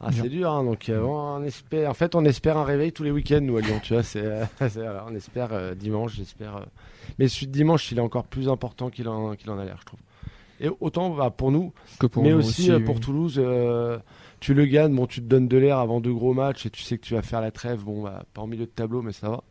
Ah, 0.00 0.10
c'est 0.12 0.28
dur, 0.28 0.50
hein, 0.50 0.64
donc 0.64 0.88
euh, 0.88 1.00
on 1.02 1.42
espère. 1.44 1.88
En 1.90 1.94
fait, 1.94 2.14
on 2.14 2.24
espère 2.24 2.58
un 2.58 2.64
réveil 2.64 2.92
tous 2.92 3.04
les 3.04 3.10
week-ends, 3.10 3.40
nous 3.40 3.56
à 3.56 3.60
Lyon. 3.60 3.80
Tu 3.82 3.94
vois, 3.94 4.02
c'est, 4.02 4.24
euh, 4.24 4.44
voilà, 4.60 5.06
on 5.08 5.14
espère 5.14 5.48
euh, 5.52 5.74
dimanche, 5.74 6.14
j'espère. 6.16 6.56
euh. 6.56 6.64
Mais 7.18 7.26
dimanche, 7.26 7.90
il 7.92 7.98
est 7.98 8.02
encore 8.02 8.24
plus 8.24 8.48
important 8.48 8.90
qu'il 8.90 9.08
en, 9.08 9.34
qu'il 9.34 9.50
en 9.50 9.58
a 9.58 9.64
l'air, 9.64 9.76
je 9.80 9.86
trouve. 9.86 10.00
Et 10.60 10.68
autant 10.80 11.10
bah, 11.10 11.30
pour 11.30 11.50
nous, 11.50 11.72
Que 11.98 12.06
pour 12.06 12.22
mais 12.22 12.30
nous 12.30 12.38
aussi, 12.38 12.70
euh, 12.70 12.78
oui. 12.78 12.84
pour 12.84 13.00
Toulouse, 13.00 13.36
euh, 13.38 13.98
tu 14.40 14.52
le 14.54 14.66
gagnes, 14.66 14.94
bon, 14.94 15.06
tu 15.06 15.20
te 15.20 15.26
donnes 15.26 15.48
de 15.48 15.56
l'air 15.56 15.78
avant 15.78 16.00
deux 16.00 16.12
gros 16.12 16.34
matchs 16.34 16.66
et 16.66 16.70
tu 16.70 16.82
sais 16.82 16.98
que 16.98 17.04
tu 17.04 17.14
vas 17.14 17.22
faire 17.22 17.40
la 17.40 17.50
trêve, 17.50 17.82
bon, 17.84 18.02
bah, 18.02 18.24
pas 18.34 18.42
en 18.42 18.46
milieu 18.46 18.66
de 18.66 18.70
tableau, 18.70 19.00
mais 19.02 19.12
ça 19.12 19.30
va. 19.30 19.42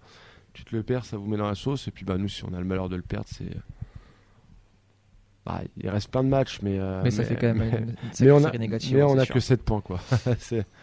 Tu 0.53 0.63
te 0.65 0.75
le 0.75 0.83
perds, 0.83 1.05
ça 1.05 1.17
vous 1.17 1.25
met 1.27 1.37
dans 1.37 1.47
la 1.47 1.55
sauce. 1.55 1.87
Et 1.87 1.91
puis, 1.91 2.05
bah, 2.05 2.17
nous, 2.17 2.29
si 2.29 2.45
on 2.45 2.53
a 2.53 2.59
le 2.59 2.65
malheur 2.65 2.87
de 2.89 2.95
le 2.95 3.01
perdre, 3.01 3.25
c'est. 3.27 3.49
Bah, 5.45 5.59
il 5.75 5.89
reste 5.89 6.09
plein 6.09 6.23
de 6.23 6.29
matchs, 6.29 6.59
mais. 6.63 6.77
euh, 6.79 7.01
Mais 7.03 7.11
ça 7.11 7.23
fait 7.25 7.35
quand 7.35 7.47
même 7.47 7.57
mais- 7.57 7.67
une, 7.67 7.75
une 7.79 7.85
mais 7.85 8.13
sacrée 8.13 8.31
on 8.31 8.43
a, 8.45 8.51
négative. 8.57 8.95
mais 8.95 9.01
hein, 9.01 9.07
on 9.09 9.17
a 9.17 9.25
sûr. 9.25 9.33
que 9.33 9.39
7 9.41 9.61
points, 9.63 9.81
quoi. 9.81 9.99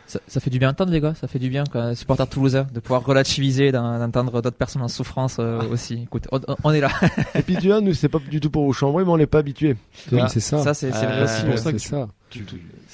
Ça, 0.07 0.19
ça 0.27 0.41
fait 0.41 0.51
du 0.51 0.59
bien 0.59 0.69
d'entendre 0.71 0.91
les 0.91 1.01
gars, 1.01 1.15
ça 1.15 1.29
fait 1.29 1.39
du 1.39 1.49
bien 1.49 1.63
supporter 1.95 2.27
toulousain 2.29 2.67
de 2.75 2.81
pouvoir 2.81 3.05
relativiser, 3.05 3.71
d'en- 3.71 3.97
d'entendre 4.01 4.43
d'autres 4.43 4.57
personnes 4.57 4.83
en 4.83 4.89
souffrance 4.89 5.37
euh, 5.39 5.63
aussi. 5.71 6.01
Écoute, 6.03 6.27
on, 6.33 6.41
on 6.65 6.73
est 6.73 6.81
là. 6.81 6.91
et 7.37 7.43
puis, 7.43 7.57
tu 7.59 7.69
vois, 7.69 7.81
nous, 7.81 7.95
c'est 7.95 8.09
pas 8.09 8.19
du 8.19 8.41
tout 8.41 8.51
pour 8.51 8.65
vous 8.65 8.73
chambrer, 8.73 9.05
mais 9.05 9.11
on 9.13 9.17
n'est 9.17 9.27
pas 9.29 9.39
habitué. 9.39 9.77
Tu 10.09 10.17
Oui, 10.17 10.23
c'est 10.29 10.41
ça. 10.41 10.59
Ça 10.65 10.75
c'est 10.75 10.91
c'est 10.93 11.07
vrai 11.07 11.21
Euh, 11.21 11.27
c'est 11.29 11.47
ouais. 11.47 11.57
ça. 11.57 11.73
que 11.73 11.79
c'est 11.79 11.89
ça. 11.91 12.09
Tu- 12.31 12.45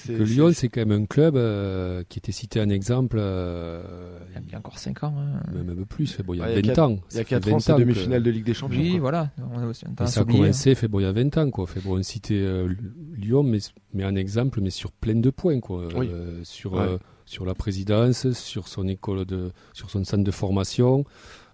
Que 0.06 0.22
Lyon, 0.22 0.50
c'est 0.54 0.68
quand 0.68 0.80
même 0.86 1.02
un 1.02 1.06
club 1.06 1.36
euh, 1.36 2.02
qui 2.08 2.18
était 2.18 2.32
cité 2.32 2.60
en 2.60 2.68
exemple, 2.68 3.16
euh, 3.20 4.18
Il 4.46 4.52
y 4.52 4.54
a 4.54 4.58
encore 4.58 4.78
5 4.78 5.04
ans. 5.04 5.14
hein. 5.18 5.40
même, 5.52 5.64
même 5.74 5.84
plus, 5.86 6.06
fait, 6.12 6.22
bon, 6.22 6.34
il 6.34 6.38
y 6.38 6.42
a 6.42 6.44
Ouais, 6.46 6.58
il 6.60 6.66
y 6.66 6.70
a 6.70 6.74
20 6.74 6.82
ans. 6.82 6.90
Il 6.90 6.94
y 6.94 6.98
a 6.98 7.00
Ça 7.10 7.18
fait 7.20 7.24
4 7.26 7.48
ans, 7.48 7.50
20 7.52 7.60
c'est 7.60 7.72
que- 7.74 7.78
demi-finale 7.80 8.22
de 8.22 8.30
Ligue 8.30 8.44
des 8.44 8.54
Champions. 8.54 8.80
Oui, 8.80 8.90
quoi. 8.92 9.00
voilà. 9.00 9.30
On 9.54 9.58
a 9.60 9.66
aussi 9.66 9.84
Et 9.84 9.88
tendance 9.94 10.12
ça 10.14 10.20
a 10.20 10.24
commencé, 10.24 10.74
fait, 10.74 10.88
bon, 10.88 11.00
il 11.00 11.04
y 11.04 11.06
a 11.06 11.12
20 11.12 11.36
ans, 11.38 11.50
quoi. 11.50 11.66
Fait, 11.66 11.80
bon, 11.80 11.98
on 11.98 12.02
citait 12.02 12.34
euh, 12.34 12.68
Lyon, 13.16 13.42
mais, 13.42 13.58
mais 13.94 14.04
un 14.04 14.16
exemple, 14.16 14.60
mais 14.60 14.70
sur 14.70 14.92
plein 14.92 15.14
de 15.16 15.30
points, 15.30 15.60
quoi. 15.60 15.88
Oui. 15.96 16.08
Euh, 16.12 16.40
sur, 16.44 16.72
Ouais. 16.74 16.80
euh, 16.80 16.98
sur 17.24 17.44
la 17.44 17.54
présidence, 17.54 18.32
sur 18.32 18.68
son 18.68 18.86
école 18.88 19.24
de, 19.24 19.50
sur 19.72 19.90
son 19.90 20.04
centre 20.04 20.24
de 20.24 20.30
formation. 20.30 21.04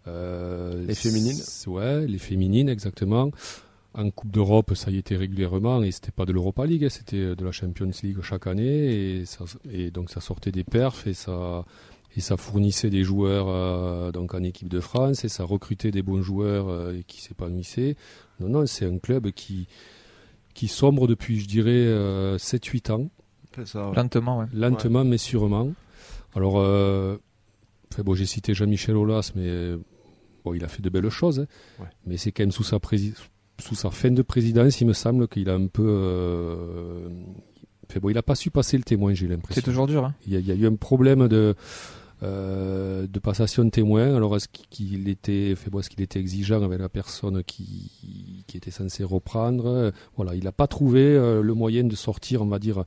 euh, 0.08 0.84
Les 0.87 0.94
féminines. 0.94 1.40
Ouais, 1.69 2.06
les 2.06 2.19
féminines, 2.19 2.69
exactement. 2.69 3.31
En 3.94 4.10
Coupe 4.10 4.30
d'Europe, 4.30 4.74
ça 4.74 4.90
y 4.90 4.96
était 4.96 5.16
régulièrement, 5.16 5.82
et 5.82 5.90
c'était 5.90 6.12
pas 6.12 6.24
de 6.24 6.32
l'Europa 6.32 6.64
League, 6.64 6.84
hein, 6.84 6.88
c'était 6.88 7.36
de 7.36 7.44
la 7.44 7.52
Champions 7.52 7.90
League 8.02 8.18
chaque 8.22 8.46
année, 8.46 9.18
et, 9.20 9.26
ça, 9.26 9.44
et 9.70 9.90
donc 9.90 10.08
ça 10.10 10.20
sortait 10.20 10.50
des 10.52 10.64
perfs, 10.64 11.06
et 11.06 11.12
ça, 11.12 11.64
et 12.16 12.20
ça 12.20 12.36
fournissait 12.38 12.88
des 12.88 13.04
joueurs 13.04 13.46
euh, 13.48 14.10
donc 14.10 14.32
en 14.34 14.42
équipe 14.42 14.68
de 14.68 14.80
France, 14.80 15.24
et 15.24 15.28
ça 15.28 15.44
recrutait 15.44 15.90
des 15.90 16.02
bons 16.02 16.22
joueurs 16.22 16.68
euh, 16.68 16.94
et 16.98 17.04
qui 17.04 17.20
s'épanouissaient. 17.20 17.96
Non, 18.40 18.48
non, 18.48 18.66
c'est 18.66 18.86
un 18.86 18.96
club 18.98 19.30
qui, 19.32 19.68
qui 20.54 20.68
sombre 20.68 21.06
depuis, 21.06 21.38
je 21.40 21.46
dirais, 21.46 21.70
euh, 21.72 22.38
7-8 22.38 22.92
ans, 22.92 23.10
C'est 23.54 23.66
ça, 23.66 23.88
ouais. 23.90 23.94
Lentement, 23.96 24.38
ouais. 24.38 24.46
lentement 24.54 25.04
mais 25.04 25.18
sûrement. 25.18 25.70
Alors, 26.34 26.54
euh, 26.60 27.18
bon, 27.98 28.14
j'ai 28.14 28.24
cité 28.24 28.54
Jean-Michel 28.54 28.96
Aulas, 28.96 29.32
mais 29.34 29.46
euh, 29.48 29.76
bon, 30.46 30.54
il 30.54 30.64
a 30.64 30.68
fait 30.68 30.80
de 30.80 30.88
belles 30.88 31.10
choses, 31.10 31.40
hein. 31.40 31.46
Ouais. 31.78 31.88
mais 32.06 32.16
c'est 32.16 32.32
quand 32.32 32.42
même 32.42 32.52
sous 32.52 32.64
sa, 32.64 32.78
prési- 32.78 33.12
sous 33.58 33.75
sa 33.75 33.90
fin 33.90 34.10
de 34.10 34.22
présidence, 34.22 34.81
il 34.81 34.87
me 34.87 34.93
semble 34.93 35.28
qu'il 35.28 35.49
a 35.49 35.54
un 35.54 35.66
peu... 35.66 35.87
euh, 35.87 37.08
bon, 38.00 38.08
il 38.08 38.14
n'a 38.14 38.22
pas 38.22 38.34
su 38.34 38.50
passer 38.50 38.76
le 38.76 38.82
témoin, 38.82 39.14
j'ai 39.14 39.28
l'impression. 39.28 39.60
C'est 39.60 39.70
toujours 39.70 39.87
dur. 39.87 40.04
Hein. 40.04 40.14
Il 40.26 40.32
y, 40.32 40.37
a, 40.37 40.40
il 40.40 40.46
y 40.46 40.50
a 40.50 40.54
eu 40.54 40.66
un 40.66 40.75
problème 40.76 41.28
de, 41.28 41.54
euh, 42.22 43.06
de 43.06 43.19
passation 43.19 43.64
de 43.64 43.70
témoin. 43.70 44.16
Alors, 44.16 44.34
est-ce 44.34 44.49
qu'il 44.49 45.08
était, 45.08 45.54
fait, 45.54 45.70
bon, 45.70 45.81
est-ce 45.81 45.90
qu'il 45.90 46.00
était 46.00 46.19
exigeant 46.19 46.62
avec 46.62 46.81
la 46.81 46.88
personne 46.88 47.44
qui, 47.44 48.44
qui 48.46 48.56
était 48.56 48.70
censée 48.70 49.04
reprendre? 49.04 49.93
Voilà, 50.16 50.34
il 50.34 50.44
n'a 50.44 50.52
pas 50.52 50.66
trouvé 50.66 51.00
euh, 51.00 51.43
le 51.43 51.55
moyen 51.55 51.84
de 51.84 51.94
sortir, 51.94 52.43
on 52.43 52.46
va 52.46 52.58
dire, 52.58 52.84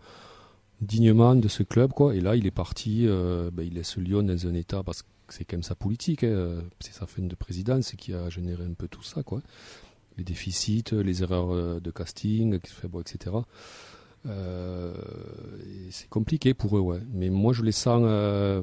dignement 0.82 1.36
de 1.36 1.48
ce 1.48 1.64
club. 1.64 1.94
Quoi. 1.94 2.16
Et 2.16 2.20
là, 2.20 2.36
il 2.36 2.46
est 2.48 2.52
parti, 2.52 3.06
euh, 3.06 3.50
ben, 3.54 3.64
il 3.66 3.76
laisse 3.76 3.96
Lyon 3.98 4.24
dans 4.24 4.48
un 4.48 4.54
état, 4.56 4.84
parce 4.84 5.04
que 5.04 5.08
c'est 5.30 5.46
quand 5.46 5.56
même 5.58 5.64
sa 5.64 5.76
politique, 5.76 6.24
hein, 6.24 6.62
c'est 6.80 6.94
sa 6.94 7.06
fin 7.06 7.24
de 7.24 7.36
présidence 7.36 7.94
qui 7.98 8.14
a 8.14 8.30
généré 8.30 8.64
un 8.64 8.74
peu 8.74 8.88
tout 8.88 9.04
ça. 9.04 9.24
Quoi. 9.24 9.42
Les 10.18 10.24
déficits, 10.24 10.92
les 10.92 11.24
erreurs 11.24 11.54
euh, 11.54 11.80
de 11.80 11.92
casting, 11.92 12.56
etc. 12.56 13.36
Euh, 14.28 14.94
c'est 15.92 16.10
compliqué 16.10 16.54
pour 16.54 16.78
eux, 16.78 16.82
ouais. 16.82 17.00
Mais 17.13 17.30
moi, 17.30 17.54
je 17.54 17.63
les 17.63 17.72
sens. 17.72 18.01
euh, 18.06 18.62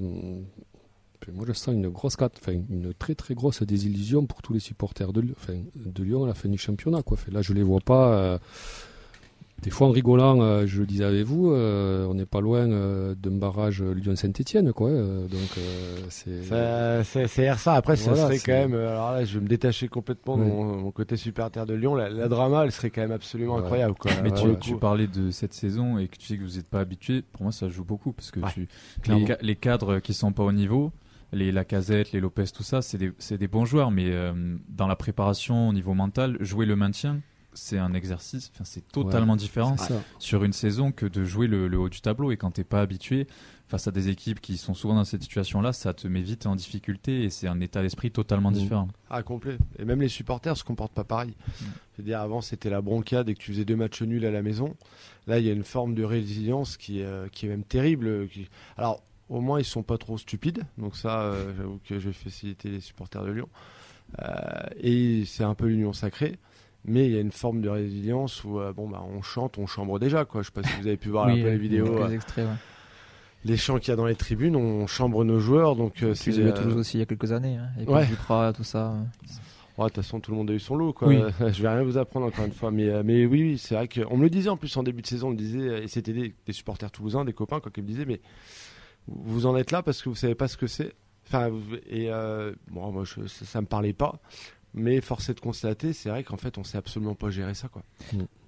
moi, 1.33 1.45
je 1.47 1.53
sens 1.53 1.73
une 1.75 1.89
grosse, 1.89 2.17
enfin, 2.21 2.53
une 2.53 2.93
très 2.95 3.15
très 3.15 3.35
grosse 3.35 3.63
désillusion 3.63 4.27
pour 4.27 4.43
tous 4.43 4.53
les 4.55 4.59
supporters 4.61 5.13
de, 5.13 5.21
Lyon- 5.21 5.35
enfin, 5.39 5.55
de 5.77 6.03
Lyon 6.03 6.25
à 6.25 6.27
la 6.27 6.35
fin 6.35 6.49
du 6.49 6.59
championnat. 6.59 7.03
Quoi. 7.03 7.17
Là, 7.31 7.43
je 7.43 7.53
les 7.53 7.63
vois 7.63 7.81
pas. 7.81 8.41
Des 9.63 9.71
fois, 9.71 9.87
en 9.87 9.91
rigolant, 9.91 10.41
euh, 10.43 10.67
je 10.67 10.81
le 10.81 10.87
disais 10.87 11.05
avec 11.05 11.25
vous, 11.25 11.51
euh, 11.53 12.07
on 12.07 12.15
n'est 12.15 12.27
pas 12.27 12.41
loin 12.41 12.69
euh, 12.71 13.15
d'un 13.15 13.31
barrage 13.39 13.83
Lyon-Saint-Etienne, 13.83 14.73
quoi. 14.73 14.89
euh, 14.91 15.27
donc, 15.29 15.41
euh, 15.59 15.97
c'est. 16.09 16.43
Ça- 16.45 17.05
C'est 17.05 17.51
RSA. 17.51 17.75
Après, 17.75 17.97
ça 17.97 18.15
serait 18.17 18.39
c'est- 18.39 18.47
quand 18.47 18.59
même. 18.59 18.75
euh, 18.75 18.91
Alors 18.91 19.13
là, 19.13 19.25
je 19.25 19.35
vais 19.39 19.43
me 19.45 19.49
détacher 19.49 19.89
complètement 19.89 20.37
de 20.37 20.43
mon, 20.45 20.65
mon 20.79 20.91
côté 20.91 21.17
supporter 21.17 21.65
de 21.67 21.75
Lyon. 21.75 21.95
La, 21.95 22.09
la 22.09 22.29
drama, 22.29 22.65
elle 22.65 22.73
serait 22.73 22.91
quand 22.91 23.03
même 23.03 23.13
absolument 23.13 23.55
Ouais. 23.57 23.63
incroyable. 23.63 23.95
Quoi. 23.99 24.11
Mais 24.23 24.31
tu, 24.61 24.77
parlais 24.77 25.07
de 25.07 25.31
cette 25.31 25.55
saison 25.55 25.99
et 25.99 26.09
que 26.09 26.17
tu 26.17 26.27
sais 26.27 26.37
que 26.37 26.43
vous 26.43 26.57
n'êtes 26.57 26.69
pas 26.69 26.81
habitué. 26.81 27.23
Pour 27.33 27.43
moi, 27.45 27.53
ça 27.53 27.69
joue 27.69 27.85
beaucoup 27.85 28.13
parce 28.13 28.31
que 28.31 28.41
Ouais, 28.41 28.51
tu, 28.53 28.69
clairement. 29.03 29.21
les, 29.21 29.27
ca- 29.27 29.39
les 29.43 29.57
cadres 29.57 29.99
qui 30.01 30.13
sont 30.15 30.33
pas 30.33 30.43
au 30.43 30.53
niveau, 30.53 30.91
les 31.33 31.53
Lacazette, 31.53 32.13
les 32.13 32.21
Lopez, 32.21 32.45
tout 32.55 32.63
ça, 32.63 32.83
c'est 32.83 32.99
des, 32.99 33.13
c'est 33.19 33.39
des 33.39 33.49
bons 33.49 33.65
joueurs. 33.65 33.91
Mais 33.91 34.07
euh, 34.11 34.33
dans 34.69 34.87
la 34.89 34.97
préparation 34.97 35.69
au 35.69 35.73
niveau 35.73 35.95
mental, 35.95 36.37
jouer 36.41 36.67
le 36.67 36.77
maintien, 36.77 37.21
c'est 37.55 37.79
un 37.79 37.93
exercice. 37.95 38.51
Enfin, 38.55 38.65
c'est 38.65 38.87
totalement 38.93 39.37
différent 39.37 39.77
sur 40.19 40.45
une 40.45 40.53
saison 40.53 40.93
que 40.93 41.07
de 41.07 41.25
jouer 41.25 41.47
le, 41.47 41.69
le 41.69 41.79
haut 41.79 41.89
du 41.89 42.01
tableau. 42.01 42.31
Et 42.33 42.37
quand 42.37 42.51
t'es 42.53 42.65
pas 42.65 42.81
habitué 42.81 43.27
face 43.69 43.89
à 43.89 43.91
des 43.91 44.09
équipes 44.09 44.41
qui 44.41 44.59
sont 44.59 44.75
souvent 44.75 44.95
dans 44.95 45.05
cette 45.05 45.23
situation-là, 45.23 45.73
ça 45.73 45.95
te 45.95 46.07
met 46.07 46.21
vite 46.21 46.45
en 46.47 46.57
difficulté 46.57 47.25
et 47.25 47.31
c'est 47.31 47.49
un 47.49 47.61
état 47.61 47.81
d'esprit 47.83 48.11
totalement 48.11 48.51
Mm. 48.51 48.55
différent. 48.55 48.89
Ah, 49.11 49.23
complet. 49.23 49.57
Et 49.79 49.85
même 49.85 50.01
les 50.03 50.09
supporters 50.09 50.57
se 50.57 50.65
comportent 50.65 50.93
pas 50.93 51.05
pareil. 51.05 51.35
Je 51.59 51.99
veux 51.99 52.05
dire, 52.05 52.21
avant, 52.21 52.41
c'était 52.43 52.69
la 52.71 52.81
bronca 52.83 53.25
dès 53.25 53.35
que 53.35 53.39
tu 53.41 53.53
faisais 53.53 53.65
deux 53.65 53.77
matchs 53.77 54.03
nuls 54.03 54.25
à 54.27 54.31
la 54.31 54.43
maison. 54.43 54.77
Là, 55.27 55.39
il 55.39 55.47
y 55.47 55.51
a 55.51 55.53
une 55.53 55.63
forme 55.65 55.95
de 55.95 56.05
résilience 56.05 56.77
qui, 56.77 57.01
est, 57.01 57.05
euh, 57.05 57.29
qui 57.29 57.47
est 57.47 57.49
même 57.49 57.65
terrible. 57.65 58.29
qui- 58.29 58.49
Alors, 58.77 59.03
au 59.31 59.41
moins, 59.41 59.59
ils 59.59 59.65
sont 59.65 59.83
pas 59.83 59.97
trop 59.97 60.19
stupides. 60.19 60.65
Donc 60.77 60.95
ça, 60.97 61.23
euh, 61.23 61.53
j'avoue 61.57 61.81
que 61.89 61.99
je 61.99 62.09
vais 62.09 62.13
faciliter 62.13 62.69
les 62.69 62.81
supporters 62.81 63.25
de 63.25 63.31
Lyon. 63.31 63.49
Euh, 64.21 64.27
et 64.79 65.25
c'est 65.25 65.45
un 65.45 65.55
peu 65.55 65.67
l'union 65.67 65.93
sacrée. 65.95 66.39
Mais 66.85 67.07
il 67.07 67.13
y 67.13 67.17
a 67.17 67.21
une 67.21 67.31
forme 67.31 67.61
de 67.61 67.69
résilience 67.69 68.43
où 68.45 68.59
euh, 68.59 68.73
bon 68.73 68.89
bah 68.89 69.05
on 69.09 69.23
chante, 69.23 69.59
on 69.59 69.67
chambre 69.67 69.99
déjà 70.01 70.25
quoi. 70.25 70.43
Je 70.43 70.47
sais 70.47 70.53
pas 70.53 70.63
si 70.65 70.81
vous 70.81 70.87
avez 70.87 70.97
pu 70.97 71.11
voir 71.11 71.29
un 71.29 71.35
peu 71.35 71.49
les 71.49 71.57
vidéos, 71.57 71.87
euh, 71.87 72.09
extraits, 72.09 72.45
ouais. 72.45 72.55
les 73.45 73.57
chants 73.57 73.79
qu'il 73.79 73.91
y 73.91 73.93
a 73.93 73.97
dans 73.97 74.07
les 74.07 74.17
tribunes, 74.17 74.57
on 74.57 74.87
chambre 74.89 75.25
nos 75.25 75.39
joueurs 75.39 75.77
donc 75.77 76.03
euh, 76.03 76.13
Puis 76.13 76.35
c'est 76.35 76.41
euh, 76.41 76.53
Toulouse 76.53 76.77
aussi 76.77 76.97
il 76.97 77.01
y 77.01 77.03
a 77.03 77.07
quelques 77.07 77.31
années, 77.31 77.57
hein, 77.57 77.69
avec 77.77 77.89
Ouais. 77.89 78.07
Duprat, 78.07 78.53
tout 78.53 78.65
ça. 78.65 78.95
De 79.79 79.85
toute 79.85 79.95
façon, 79.97 80.21
tout 80.21 80.31
le 80.31 80.37
monde 80.37 80.51
a 80.51 80.53
eu 80.53 80.61
son 80.61 80.77
lot. 80.77 80.93
Quoi. 80.93 81.09
Oui. 81.09 81.19
je 81.41 81.63
vais 81.63 81.69
rien 81.69 81.83
vous 81.83 81.99
apprendre 81.99 82.27
encore 82.27 82.45
une 82.45 82.53
fois. 82.53 82.71
Mais, 82.71 83.03
mais 83.03 83.27
oui, 83.27 83.43
oui 83.43 83.59
c'est 83.59 83.75
vrai 83.75 83.89
qu'on 83.89 84.17
me 84.17 84.23
le 84.23 84.31
disait 84.31 84.51
en 84.51 84.57
plus 84.57 84.77
en 84.77 84.83
début 84.83 85.03
de 85.03 85.07
saison. 85.07 85.29
On 85.29 85.31
me 85.31 85.37
disait, 85.37 85.85
et 85.85 85.89
c'était 85.89 86.13
des, 86.13 86.35
des 86.47 86.53
supporters 86.53 86.91
toulousains, 86.91 87.25
des 87.25 87.33
copains, 87.33 87.59
quoi, 87.59 87.73
qui 87.73 87.81
me 87.81 87.87
disaient, 87.87 88.05
mais 88.05 88.21
vous 89.09 89.47
en 89.47 89.57
êtes 89.57 89.71
là 89.71 89.83
parce 89.83 90.03
que 90.03 90.09
vous 90.09 90.15
savez 90.15 90.35
pas 90.35 90.49
ce 90.49 90.57
que 90.57 90.67
c'est? 90.67 90.93
Enfin, 91.27 91.51
et 91.89 92.11
euh, 92.11 92.53
bon, 92.71 92.91
moi, 92.93 93.05
je, 93.05 93.27
ça, 93.27 93.45
ça 93.45 93.61
me 93.61 93.67
parlait 93.67 93.93
pas. 93.93 94.21
Mais 94.75 95.03
force 95.03 95.29
est 95.29 95.35
de 95.35 95.41
constater, 95.41 95.93
c'est 95.93 96.09
vrai 96.09 96.23
qu'en 96.23 96.39
fait, 96.39 96.57
on 96.57 96.65
sait 96.65 96.79
absolument 96.79 97.15
pas 97.15 97.29
gérer 97.29 97.53
ça, 97.53 97.69
quoi. 97.69 97.83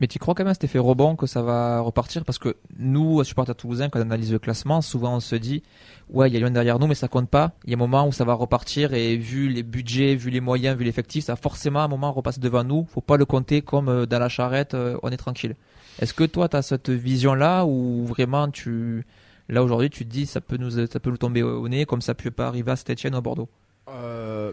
Mais 0.01 0.07
tu 0.07 0.19
crois 0.19 0.35
quand 0.35 0.43
même 0.43 0.53
à 0.53 0.55
cet 0.55 0.65
effet 0.65 0.79
rebond 0.79 1.17
que 1.17 1.27
ça 1.27 1.43
va 1.43 1.81
repartir? 1.81 2.25
Parce 2.25 2.39
que 2.39 2.57
nous, 2.79 3.23
supporters 3.25 3.55
toulousains, 3.55 3.91
quand 3.91 3.99
on 3.99 4.03
analyse 4.03 4.33
le 4.33 4.39
classement, 4.39 4.81
souvent 4.81 5.17
on 5.17 5.21
se 5.21 5.37
dit 5.37 5.63
Ouais, 6.09 6.31
il 6.31 6.35
y 6.35 6.37
a 6.37 6.41
Lyon 6.41 6.51
derrière 6.51 6.79
nous, 6.79 6.87
mais 6.87 6.95
ça 6.95 7.09
compte 7.09 7.29
pas. 7.29 7.53
Il 7.65 7.71
y 7.71 7.75
a 7.75 7.77
un 7.77 7.79
moment 7.79 8.09
où 8.09 8.13
ça 8.13 8.25
va 8.25 8.33
repartir 8.33 8.95
et 8.95 9.17
vu 9.17 9.51
les 9.51 9.63
budgets, 9.63 10.15
vu 10.15 10.31
les 10.31 10.41
moyens, 10.41 10.79
vu 10.79 10.85
l'effectif, 10.85 11.25
ça 11.25 11.33
va 11.33 11.37
forcément 11.37 11.81
à 11.81 11.85
un 11.85 11.89
moment 11.89 12.11
repasse 12.11 12.39
devant 12.39 12.65
nous. 12.65 12.87
Faut 12.87 13.03
pas 13.03 13.19
le 13.19 13.27
compter 13.27 13.61
comme 13.61 13.89
euh, 13.89 14.07
dans 14.07 14.19
la 14.19 14.31
charrette, 14.31 14.73
euh, 14.73 14.97
on 15.03 15.11
est 15.11 15.19
tranquille. 15.19 15.57
Est-ce 16.01 16.15
que 16.15 16.25
toi, 16.25 16.49
tu 16.49 16.57
as 16.57 16.63
cette 16.63 16.89
vision-là 16.91 17.67
ou 17.67 18.07
vraiment 18.07 18.49
tu. 18.51 19.07
Là 19.51 19.63
aujourd'hui, 19.63 19.91
tu 19.91 20.07
te 20.07 20.11
dis 20.11 20.25
ça 20.25 20.41
peut 20.41 20.57
nous, 20.57 20.71
ça 20.71 21.01
peut 21.01 21.11
nous 21.11 21.19
tomber 21.19 21.43
au 21.43 21.61
au 21.61 21.69
nez 21.69 21.85
comme 21.85 22.01
ça 22.01 22.15
peut 22.15 22.31
pas 22.31 22.47
arriver 22.47 22.73
à 22.73 22.77
Saint-Etienne 22.77 23.15
ou 23.15 23.19
à 23.19 23.21
Bordeaux? 23.21 23.49
Euh, 23.89 24.53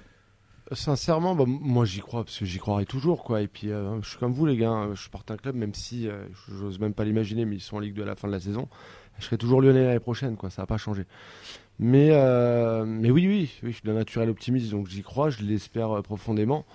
sincèrement, 0.74 1.36
bah, 1.36 1.46
moi 1.48 1.86
j'y 1.86 2.00
crois 2.00 2.24
parce 2.24 2.38
que 2.38 2.46
j'y 2.46 2.60
croirai 2.60 2.86
toujours 2.86 3.24
quoi. 3.24 3.42
Et 3.42 3.48
puis 3.48 3.72
euh, 3.72 4.01
je 4.01 4.10
suis 4.10 4.18
comme 4.18 4.34
vous 4.34 4.46
les 4.46 4.58
gars, 4.58 4.70
hein, 4.70 4.96
je 4.96 5.10
porte 5.10 5.32
un 5.32 5.38
club 5.38 5.56
même 5.56 5.74
si 5.74 6.08
euh, 6.08 6.25
j'ose 6.50 6.80
même 6.80 6.94
pas 6.94 7.04
l'imaginer, 7.04 7.46
mais 7.46 7.56
ils 7.56 7.62
sont 7.62 7.78
en 7.78 7.80
Ligue 7.80 7.94
2 7.94 8.04
à 8.04 8.06
la 8.06 8.16
fin 8.16 8.28
de 8.28 8.34
la 8.34 8.40
saison. 8.40 8.68
Je 9.20 9.25
serai 9.25 9.38
toujours 9.38 9.62
lyonnais 9.62 9.84
l'année 9.84 10.00
prochaine 10.00 10.36
quoi, 10.38 10.50
ça 10.50 10.63
va 10.63 10.66
pas. 10.66 10.78
Mais 11.80 12.10
euh, 12.12 12.86
mais 12.86 13.12
oui 13.12 13.28
oui, 13.28 13.60
oui, 13.63 13.72
je 13.72 13.75
suis 13.78 13.86
d'un 13.86 13.94
naturel 13.94 14.30
optimiste 14.30 14.72
donc 14.72 14.88
j'y 14.88 15.04
crois, 15.04 15.30
je 15.30 15.42
l'espère 15.44 15.92
euh, 15.92 16.01
profondément. 16.01 16.66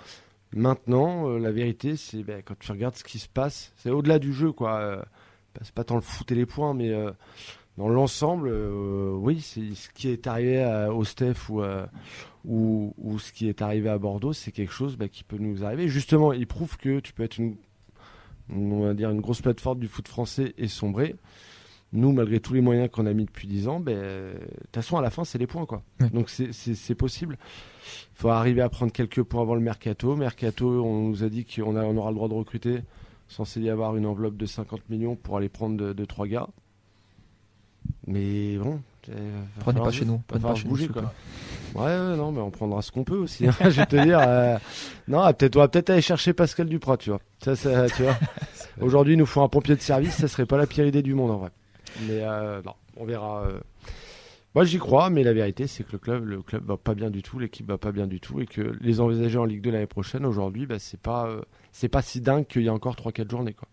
Maintenant, 0.52 1.28
la 1.36 1.50
vérité 1.50 1.96
c'est 1.96 2.22
ben, 2.22 2.42
quand 2.44 2.58
tu 2.58 2.70
regardes 2.72 2.96
ce 2.96 3.04
qui 3.04 3.18
se 3.18 3.28
passe, 3.28 3.72
c'est 3.76 3.90
au-delà 3.90 4.18
du 4.18 4.32
jeu 4.32 4.52
quoi. 4.52 4.78
Euh, 4.78 5.02
c'est 5.62 5.74
pas 5.74 5.84
tant 5.84 5.94
le 5.94 6.02
foot 6.02 6.30
et 6.32 6.34
les 6.34 6.44
points, 6.44 6.74
mais 6.74 6.92
dans 7.78 7.88
l'ensemble, 7.88 8.48
euh, 8.50 9.12
oui, 9.12 9.40
c'est 9.40 9.74
ce 9.74 9.90
qui 9.90 10.08
est 10.08 10.26
arrivé 10.26 10.62
à- 10.62 10.92
au 10.92 11.04
Steph 11.04 11.48
ou, 11.50 11.60
à- 11.60 11.88
ou, 12.44 12.94
ou 12.98 13.18
ce 13.18 13.32
qui 13.32 13.48
est 13.48 13.60
arrivé 13.62 13.88
à 13.88 13.98
Bordeaux, 13.98 14.32
c'est 14.32 14.52
quelque 14.52 14.72
chose 14.72 14.96
bah, 14.96 15.08
qui 15.08 15.24
peut 15.24 15.36
nous 15.38 15.64
arriver. 15.64 15.88
Justement, 15.88 16.32
il 16.32 16.46
prouve 16.46 16.76
que 16.78 17.00
tu 17.00 17.12
peux 17.12 17.22
être 17.24 17.38
une, 17.38 17.56
on 18.54 18.80
va 18.80 18.94
dire 18.94 19.10
une 19.10 19.20
grosse 19.20 19.42
plateforme 19.42 19.78
du 19.80 19.88
foot 19.88 20.08
français 20.08 20.54
et 20.56 20.68
sombrer. 20.68 21.16
Nous, 21.92 22.12
malgré 22.12 22.40
tous 22.40 22.52
les 22.52 22.60
moyens 22.60 22.90
qu'on 22.90 23.06
a 23.06 23.12
mis 23.12 23.24
depuis 23.26 23.46
10 23.46 23.68
ans, 23.68 23.78
ben, 23.78 23.94
de 23.94 24.38
toute 24.38 24.74
façon, 24.74 24.96
à 24.96 25.02
la 25.02 25.10
fin, 25.10 25.24
c'est 25.24 25.38
les 25.38 25.46
points. 25.46 25.66
Quoi. 25.66 25.82
Ouais. 26.00 26.10
Donc, 26.10 26.28
c'est- 26.30 26.94
possible. 26.94 27.38
Il 28.12 28.16
faut 28.16 28.28
arriver 28.28 28.60
à 28.60 28.68
prendre 28.68 28.90
quelques 28.92 29.22
points 29.22 29.42
avant 29.42 29.54
le 29.54 29.60
mercato. 29.60 30.16
Mercato, 30.16 30.84
on 30.84 31.08
nous 31.08 31.22
a 31.24 31.28
dit 31.28 31.44
qu'on 31.44 31.76
on 31.76 31.96
aura 31.96 32.10
le 32.10 32.16
droit 32.16 32.28
de 32.28 32.34
recruter. 32.34 32.80
Censé 33.28 33.60
y 33.60 33.70
avoir 33.70 33.96
une 33.96 34.04
enveloppe 34.06 34.36
de 34.36 34.46
50 34.46 34.88
millions 34.90 35.14
pour 35.16 35.36
aller 35.36 35.48
prendre 35.48 35.76
de, 35.76 35.92
de 35.92 36.04
trois 36.04 36.26
gars. 36.26 36.48
Mais 38.06 38.56
bon. 38.58 38.80
Prenez 39.60 39.80
pas 39.80 39.90
chez 39.90 40.04
nous. 40.04 40.20
Prenez 40.26 40.42
pas 40.42 40.54
chez 40.54 40.64
nous. 40.64 40.70
bouger, 40.70 40.88
quoi. 40.88 41.12
Ouais, 41.74 41.82
ouais, 41.84 42.16
non, 42.16 42.32
mais 42.32 42.40
on 42.40 42.50
prendra 42.50 42.82
ce 42.82 42.90
qu'on 42.90 43.04
peut 43.04 43.16
aussi. 43.16 43.46
hein. 43.46 43.52
je 43.60 43.68
vais 43.68 43.86
te 43.86 43.96
dire. 43.96 44.18
euh, 44.20 44.58
Non, 45.08 45.20
ah, 45.20 45.32
peut-être, 45.32 45.56
on 45.56 45.60
va 45.60 45.68
peut-être 45.68 45.90
aller 45.90 46.00
chercher 46.02 46.32
Pascal 46.32 46.68
Duprat, 46.68 46.96
tu 46.96 47.10
vois. 47.10 47.20
Ça, 47.42 47.54
ça, 47.54 47.88
tu 47.90 48.02
vois. 48.02 48.16
Aujourd'hui, 48.80 49.14
il 49.14 49.18
nous 49.18 49.26
faut 49.26 49.42
un 49.42 49.48
pompier 49.48 49.76
de 49.76 49.80
service, 49.80 50.14
ça 50.16 50.26
serait 50.28 50.46
pas 50.46 50.56
la 50.56 50.66
pire 50.66 50.86
idée 50.86 51.02
du 51.02 51.14
monde 51.14 51.30
en 51.30 51.36
vrai. 51.38 51.50
Mais 52.08 52.20
euh, 52.22 52.60
non, 52.64 52.72
on 52.96 53.04
verra. 53.04 53.42
euh. 53.42 53.60
Moi, 54.54 54.64
j'y 54.64 54.78
crois, 54.78 55.10
mais 55.10 55.22
la 55.22 55.34
vérité, 55.34 55.66
c'est 55.66 55.84
que 55.84 55.92
le 55.92 55.98
club, 55.98 56.24
le 56.26 56.40
club 56.42 56.64
va 56.64 56.76
pas 56.78 56.94
bien 56.94 57.10
du 57.10 57.22
tout, 57.22 57.38
l'équipe 57.38 57.68
va 57.68 57.76
pas 57.78 57.92
bien 57.92 58.06
du 58.06 58.20
tout, 58.20 58.40
et 58.40 58.46
que 58.46 58.76
les 58.80 59.00
envisager 59.00 59.38
en 59.38 59.44
Ligue 59.44 59.60
2 59.60 59.70
l'année 59.70 59.86
prochaine, 59.86 60.24
aujourd'hui, 60.24 60.64
bah, 60.66 60.78
c'est 60.78 60.98
pas, 61.00 61.26
euh, 61.26 61.42
c'est 61.72 61.88
pas 61.90 62.00
si 62.02 62.20
dingue 62.22 62.46
qu'il 62.46 62.62
y 62.62 62.68
a 62.68 62.72
encore 62.72 62.94
3-4 62.96 63.30
journées, 63.30 63.52
quoi. 63.52 63.68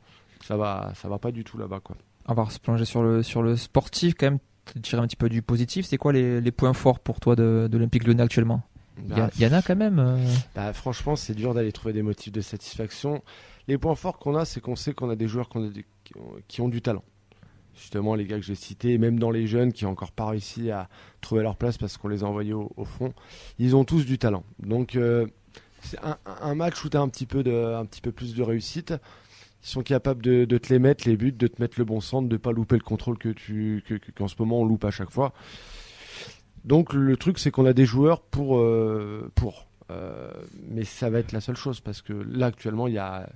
Ça 0.45 0.57
va, 0.57 0.91
ça 0.95 1.07
va 1.07 1.17
pas 1.19 1.31
du 1.31 1.43
tout 1.45 1.57
là-bas, 1.57 1.79
quoi. 1.81 1.95
On 2.27 2.33
va 2.33 2.49
se 2.49 2.59
plonger 2.59 2.85
sur 2.85 3.03
le, 3.03 3.21
sur 3.23 3.41
le 3.43 3.55
sportif 3.57 4.13
quand 4.17 4.27
même, 4.27 4.39
tirer 4.81 5.01
un 5.01 5.07
petit 5.07 5.15
peu 5.17 5.29
du 5.29 5.41
positif. 5.41 5.85
C'est 5.85 5.97
quoi 5.97 6.13
les, 6.13 6.39
les 6.41 6.51
points 6.51 6.73
forts 6.73 6.99
pour 6.99 7.19
toi 7.19 7.35
de, 7.35 7.67
de 7.69 7.77
l'Olympique 7.77 8.05
Lyonnais 8.07 8.23
actuellement? 8.23 8.61
Il 8.97 9.09
y, 9.09 9.13
a- 9.13 9.15
Bah, 9.25 9.29
il 9.35 9.41
y 9.41 9.47
en 9.47 9.53
a 9.53 9.61
quand 9.61 9.75
même. 9.75 9.99
euh, 9.99 10.17
Bah, 10.55 10.71
franchement, 10.73 11.15
c'est 11.15 11.33
dur 11.33 11.53
d'aller 11.53 11.71
trouver 11.71 11.93
des 11.93 12.01
motifs 12.03 12.31
de 12.31 12.41
satisfaction. 12.41 13.21
Les 13.67 13.77
points 13.77 13.95
forts 13.95 14.19
qu'on 14.19 14.35
a, 14.35 14.45
c'est 14.45 14.61
qu'on 14.61 14.75
sait 14.75 14.93
qu'on 14.93 15.09
a 15.09 15.15
des 15.15 15.27
joueurs 15.27 15.49
qu'on 15.49 15.65
a 15.67 15.69
des- 15.69 15.85
qui, 16.03 16.13
ont, 16.17 16.31
qui 16.47 16.61
ont 16.61 16.69
du 16.69 16.81
talent. 16.81 17.03
Justement, 17.75 18.13
les 18.13 18.25
gars 18.25 18.37
que 18.37 18.45
j'ai 18.45 18.53
cités, 18.55 18.97
même 18.99 19.17
dans 19.17 19.31
les 19.31 19.47
jeunes 19.47 19.73
qui 19.73 19.83
n'ont 19.83 19.91
encore 19.91 20.11
pas 20.11 20.27
réussi 20.27 20.69
à 20.69 20.87
trouver 21.21 21.41
leur 21.41 21.55
place 21.55 21.77
parce 21.79 21.97
qu'on 21.97 22.07
les 22.07 22.23
a 22.23 22.27
envoyés 22.27 22.53
au, 22.53 22.71
au 22.77 22.85
fond, 22.85 23.13
ils 23.57 23.75
ont 23.75 23.83
tous 23.83 24.05
du 24.05 24.19
talent. 24.19 24.43
Donc, 24.59 24.95
euh, 24.95 25.25
c'est 25.81 25.97
un, 26.03 26.17
un 26.41 26.53
match 26.55 26.85
où 26.85 26.89
tu 26.89 26.97
as 26.97 27.01
un 27.01 27.09
petit, 27.09 27.25
peu 27.25 27.41
de, 27.43 27.51
un 27.73 27.85
petit 27.85 27.99
peu 28.01 28.11
plus 28.11 28.35
de 28.35 28.43
réussite. 28.43 28.93
Ils 29.63 29.67
sont 29.69 29.81
capables 29.81 30.21
de, 30.21 30.45
te 30.57 30.73
les 30.73 30.79
mettre, 30.79 31.07
les 31.07 31.15
buts, 31.17 31.31
de 31.31 31.47
te 31.47 31.61
mettre 31.61 31.75
le 31.79 31.85
bon 31.85 32.01
centre, 32.01 32.27
de 32.27 32.37
pas 32.37 32.51
louper 32.51 32.75
le 32.75 32.83
contrôle 32.83 33.17
que 33.17 33.29
tu, 33.29 33.83
que- 33.87 33.95
que- 33.95 34.11
qu'en 34.11 34.27
ce 34.27 34.35
moment 34.39 34.59
on 34.61 34.65
loupe 34.65 34.83
à 34.85 34.91
chaque 34.91 35.09
fois. 35.09 35.33
Donc 36.65 36.93
le 36.93 37.17
truc 37.17 37.39
c'est 37.39 37.51
qu'on 37.51 37.65
a 37.65 37.73
des 37.73 37.85
joueurs 37.85 38.21
pour 38.21 38.57
euh, 38.57 39.31
pour 39.35 39.67
Euh, 39.91 40.31
mais 40.69 40.85
ça 40.85 41.09
va 41.09 41.19
être 41.19 41.33
la 41.33 41.41
seule 41.41 41.57
chose 41.57 41.81
parce 41.81 42.01
que 42.01 42.13
là 42.13 42.45
actuellement 42.47 42.87
il 42.87 42.93
y 42.93 42.97
a 42.97 43.29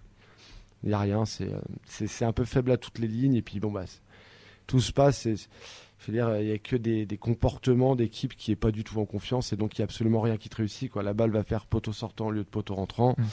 y 0.85 0.93
a 0.93 0.99
rien 0.99 1.25
c'est 1.25 1.51
euh, 1.53 1.59
c'est 1.85 2.07
c'est 2.07 2.23
un 2.23 2.31
peu 2.31 2.45
faible 2.45 2.71
à 2.71 2.77
toutes 2.77 2.99
les 2.99 3.07
lignes 3.09 3.35
et 3.35 3.41
puis 3.41 3.59
bon 3.59 3.69
bah 3.69 3.83
tout 4.65 4.79
se 4.79 4.93
passe 4.93 5.27
je 5.99 6.07
veux 6.11 6.13
dire 6.17 6.35
il 6.39 6.47
y 6.47 6.51
a 6.51 6.57
que 6.57 6.75
des, 6.75 7.05
des 7.05 7.17
comportements 7.17 7.95
d'équipe 7.95 8.35
qui 8.35 8.51
est 8.51 8.55
pas 8.55 8.71
du 8.71 8.83
tout 8.83 8.99
en 8.99 9.05
confiance 9.05 9.51
et 9.53 9.55
donc 9.55 9.75
il 9.75 9.79
y 9.79 9.81
a 9.81 9.85
absolument 9.85 10.21
rien 10.21 10.37
qui 10.37 10.49
te 10.49 10.55
réussit 10.57 10.91
quoi 10.91 11.01
la 11.03 11.13
balle 11.13 11.31
va 11.31 11.43
faire 11.43 11.65
poteau 11.65 11.91
sortant 11.93 12.27
au 12.27 12.31
lieu 12.31 12.43
de 12.43 12.49
poteau 12.49 12.75
rentrant 12.75 13.15
Mm. 13.17 13.23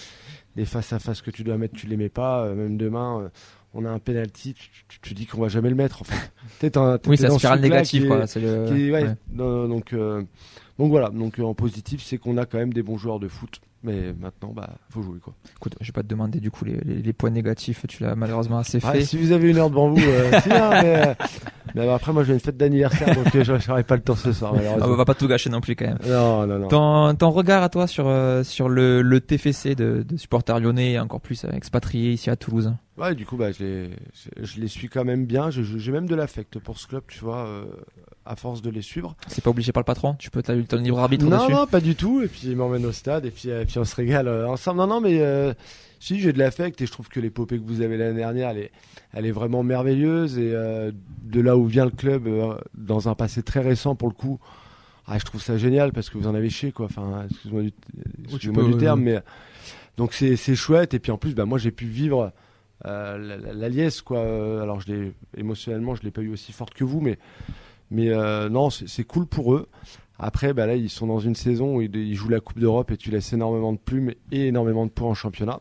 les 0.56 0.64
face 0.64 0.92
à 0.92 0.98
face 0.98 1.20
que 1.22 1.30
tu 1.30 1.44
dois 1.44 1.58
mettre 1.58 1.74
tu 1.74 1.86
les 1.86 1.96
mets 1.96 2.08
pas 2.08 2.44
euh, 2.44 2.54
même 2.54 2.76
demain 2.76 3.20
euh, 3.24 3.28
on 3.74 3.84
a 3.84 3.90
un 3.90 3.98
penalty 3.98 4.54
tu, 4.54 4.68
tu, 4.88 4.98
tu 5.00 5.14
dis 5.14 5.26
qu'on 5.26 5.40
va 5.40 5.48
jamais 5.48 5.68
le 5.68 5.74
mettre 5.74 6.00
en 6.00 6.04
fait 6.04 6.32
T'es 6.60 6.78
un- 6.78 6.98
Oui, 7.06 7.16
c'est 7.18 7.28
spirale 7.30 7.60
négative. 7.60 8.04
est- 8.04 8.36
le... 8.40 8.66
qui 8.68 8.82
est- 8.88 8.90
ouais, 8.92 9.02
ouais. 9.04 9.14
non, 9.32 9.68
donc, 9.68 9.92
euh, 9.92 10.22
donc 10.78 10.90
voilà, 10.90 11.10
donc 11.10 11.38
en 11.40 11.54
positif, 11.54 12.02
c'est 12.02 12.18
qu'on 12.18 12.36
a 12.36 12.46
quand 12.46 12.58
même 12.58 12.72
des 12.72 12.82
bons 12.82 12.96
joueurs 12.98 13.18
de 13.20 13.28
foot, 13.28 13.60
mais 13.84 14.12
maintenant, 14.18 14.52
bah, 14.54 14.70
faut 14.90 15.02
jouer 15.02 15.18
quoi. 15.20 15.34
Écoute, 15.56 15.76
je 15.80 15.86
vais 15.86 15.92
pas 15.92 16.02
te 16.02 16.08
demander 16.08 16.40
du 16.40 16.50
coup 16.50 16.64
les, 16.64 16.76
les, 16.84 17.02
les 17.02 17.12
points 17.12 17.30
négatifs. 17.30 17.84
Tu 17.88 18.02
l'as 18.02 18.14
malheureusement 18.16 18.58
assez 18.58 18.80
fait. 18.80 18.88
Ouais, 18.88 19.04
si 19.04 19.16
vous 19.18 19.30
avez 19.32 19.50
une 19.50 19.58
heure 19.58 19.70
devant 19.70 19.90
vous, 19.90 20.00
euh, 20.00 20.30
c'est 20.42 20.48
bien, 20.50 20.70
mais, 20.70 21.06
euh, 21.08 21.14
mais 21.74 21.88
après, 21.88 22.12
moi, 22.12 22.24
j'ai 22.24 22.32
une 22.32 22.40
fête 22.40 22.56
d'anniversaire, 22.56 23.14
donc 23.14 23.34
euh, 23.34 23.44
j'aurai 23.44 23.82
pas 23.84 23.96
le 23.96 24.02
temps 24.02 24.16
ce 24.16 24.32
soir, 24.32 24.52
Ah, 24.54 24.56
malheureusement. 24.58 24.86
on 24.92 24.96
va 24.96 25.04
pas 25.04 25.14
tout 25.14 25.28
gâcher 25.28 25.50
non 25.50 25.60
plus 25.60 25.76
quand 25.76 25.86
même. 25.86 25.98
Non, 26.06 26.46
non, 26.46 26.58
non. 26.58 26.68
Ton, 26.68 27.14
ton 27.14 27.30
regard 27.30 27.62
à 27.62 27.68
toi 27.68 27.86
sur, 27.86 28.06
euh, 28.08 28.42
sur 28.42 28.68
le, 28.68 29.02
le 29.02 29.20
TFC 29.20 29.74
de, 29.74 30.04
de 30.08 30.16
supporters 30.16 30.58
lyonnais 30.60 30.92
et 30.92 30.98
encore 30.98 31.20
plus 31.20 31.44
euh, 31.44 31.50
expatriés 31.52 32.12
ici 32.12 32.30
à 32.30 32.36
Toulouse 32.36 32.72
Ouais, 32.96 33.14
du 33.14 33.26
coup, 33.26 33.36
bah, 33.36 33.50
je 33.50 33.64
les, 33.64 33.90
je, 34.14 34.44
je 34.44 34.60
les 34.60 34.68
suis 34.68 34.88
quand 34.88 35.04
même 35.04 35.26
bien. 35.26 35.50
J'ai 35.50 35.92
même 35.92 36.06
de 36.06 36.14
l'affect 36.14 36.58
pour 36.60 36.78
ce 36.78 36.86
club, 36.86 37.02
tu 37.08 37.18
vois, 37.20 37.46
euh, 37.46 37.64
à 38.26 38.36
force 38.36 38.62
de 38.62 38.70
les 38.70 38.82
suivre. 38.82 39.16
C'est 39.26 39.42
pas 39.42 39.50
obligé 39.50 39.72
par 39.72 39.80
le 39.80 39.84
patron 39.84 40.14
Tu 40.18 40.30
peux 40.30 40.42
t'as 40.42 40.56
eu 40.56 40.64
ton 40.64 40.78
libre 40.78 40.98
arbitre 40.98 41.26
non, 41.26 41.38
dessus 41.38 41.52
non, 41.52 41.66
pas 41.66 41.80
du 41.80 41.94
tout. 41.94 42.22
Et 42.22 42.28
puis 42.28 42.42
il 42.44 42.56
m'emmène 42.56 42.86
au 42.86 42.92
stade 42.92 43.26
et 43.26 43.30
puis, 43.30 43.50
euh, 43.50 43.64
puis 43.64 43.78
on 43.78 43.84
se 43.84 43.94
régale 43.94 44.28
euh, 44.28 44.48
ensemble. 44.48 44.78
Non, 44.78 44.86
non, 44.86 45.00
mais 45.00 45.20
euh, 45.20 45.52
si 46.00 46.20
j'ai 46.20 46.32
de 46.32 46.38
l'affect 46.38 46.80
et 46.80 46.86
je 46.86 46.92
trouve 46.92 47.08
que 47.08 47.20
l'épopée 47.20 47.58
que 47.58 47.64
vous 47.64 47.80
avez 47.80 47.96
l'année 47.96 48.18
dernière, 48.18 48.50
elle 48.50 48.58
est, 48.58 48.72
elle 49.12 49.26
est 49.26 49.32
vraiment 49.32 49.62
merveilleuse 49.62 50.38
et 50.38 50.52
euh, 50.54 50.92
de 51.22 51.40
là 51.40 51.56
où 51.56 51.66
vient 51.66 51.84
le 51.84 51.90
club 51.90 52.28
dans 52.74 53.08
un 53.08 53.14
passé 53.14 53.42
très 53.42 53.60
récent 53.60 53.94
pour 53.94 54.08
le 54.08 54.14
coup. 54.14 54.38
Ah, 55.06 55.18
je 55.18 55.24
trouve 55.24 55.42
ça 55.42 55.58
génial 55.58 55.92
parce 55.92 56.08
que 56.08 56.16
vous 56.16 56.26
en 56.26 56.34
avez 56.34 56.48
chié 56.48 56.72
quoi. 56.72 56.86
Enfin, 56.86 57.26
excuse-moi 57.28 58.64
du, 58.64 58.76
terme, 58.78 59.02
mais 59.02 59.18
donc 59.98 60.14
c'est 60.14 60.36
c'est 60.36 60.54
chouette 60.54 60.94
et 60.94 60.98
puis 60.98 61.12
en 61.12 61.18
plus, 61.18 61.34
bah 61.34 61.44
moi 61.44 61.58
j'ai 61.58 61.70
pu 61.70 61.84
vivre 61.84 62.32
la, 62.82 63.16
la- 63.18 63.68
liesse 63.68 64.02
quoi. 64.02 64.18
Euh, 64.18 64.62
Alors 64.62 64.80
je 64.80 65.10
émotionnellement, 65.36 65.94
je 65.94 66.02
l'ai 66.02 66.10
pas 66.10 66.22
eu 66.22 66.30
aussi 66.32 66.52
forte 66.52 66.74
que 66.74 66.84
vous, 66.84 67.00
mais 67.00 67.18
mais 67.90 68.10
euh, 68.10 68.48
non, 68.48 68.70
c'est 68.70 69.04
cool 69.04 69.26
pour 69.26 69.54
eux. 69.54 69.68
Après, 70.18 70.52
bah 70.54 70.66
là, 70.66 70.76
ils 70.76 70.90
sont 70.90 71.06
dans 71.06 71.18
une 71.18 71.34
saison 71.34 71.76
où 71.76 71.82
ils, 71.82 72.14
jouent 72.14 72.28
la 72.28 72.40
Coupe 72.40 72.58
d'Europe 72.58 72.90
et 72.90 72.96
tu 72.96 73.10
laisses 73.10 73.32
énormément 73.32 73.72
de 73.72 73.78
plumes 73.78 74.12
et 74.30 74.46
énormément 74.46 74.86
de 74.86 74.90
points 74.90 75.08
en 75.08 75.14
championnat. 75.14 75.60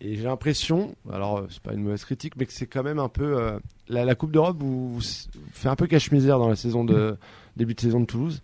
Et 0.00 0.16
j'ai 0.16 0.24
l'impression, 0.24 0.94
alors 1.10 1.38
euh, 1.38 1.46
c'est 1.48 1.62
pas 1.62 1.72
une 1.72 1.82
mauvaise 1.82 2.04
critique, 2.04 2.34
mais 2.36 2.44
que 2.44 2.52
c'est 2.52 2.66
quand 2.66 2.82
même 2.82 2.98
un 2.98 3.08
peu 3.08 3.38
euh, 3.38 3.58
la, 3.88 4.04
la 4.04 4.14
Coupe 4.14 4.32
d'Europe 4.32 4.56
vous, 4.58 4.94
vous 4.94 5.00
fait 5.52 5.68
un 5.68 5.76
peu 5.76 5.86
cache-misère 5.86 6.38
dans 6.38 6.48
la 6.48 6.56
saison 6.56 6.84
de 6.84 7.16
début 7.56 7.74
de 7.74 7.80
saison 7.80 8.00
de 8.00 8.04
Toulouse. 8.04 8.42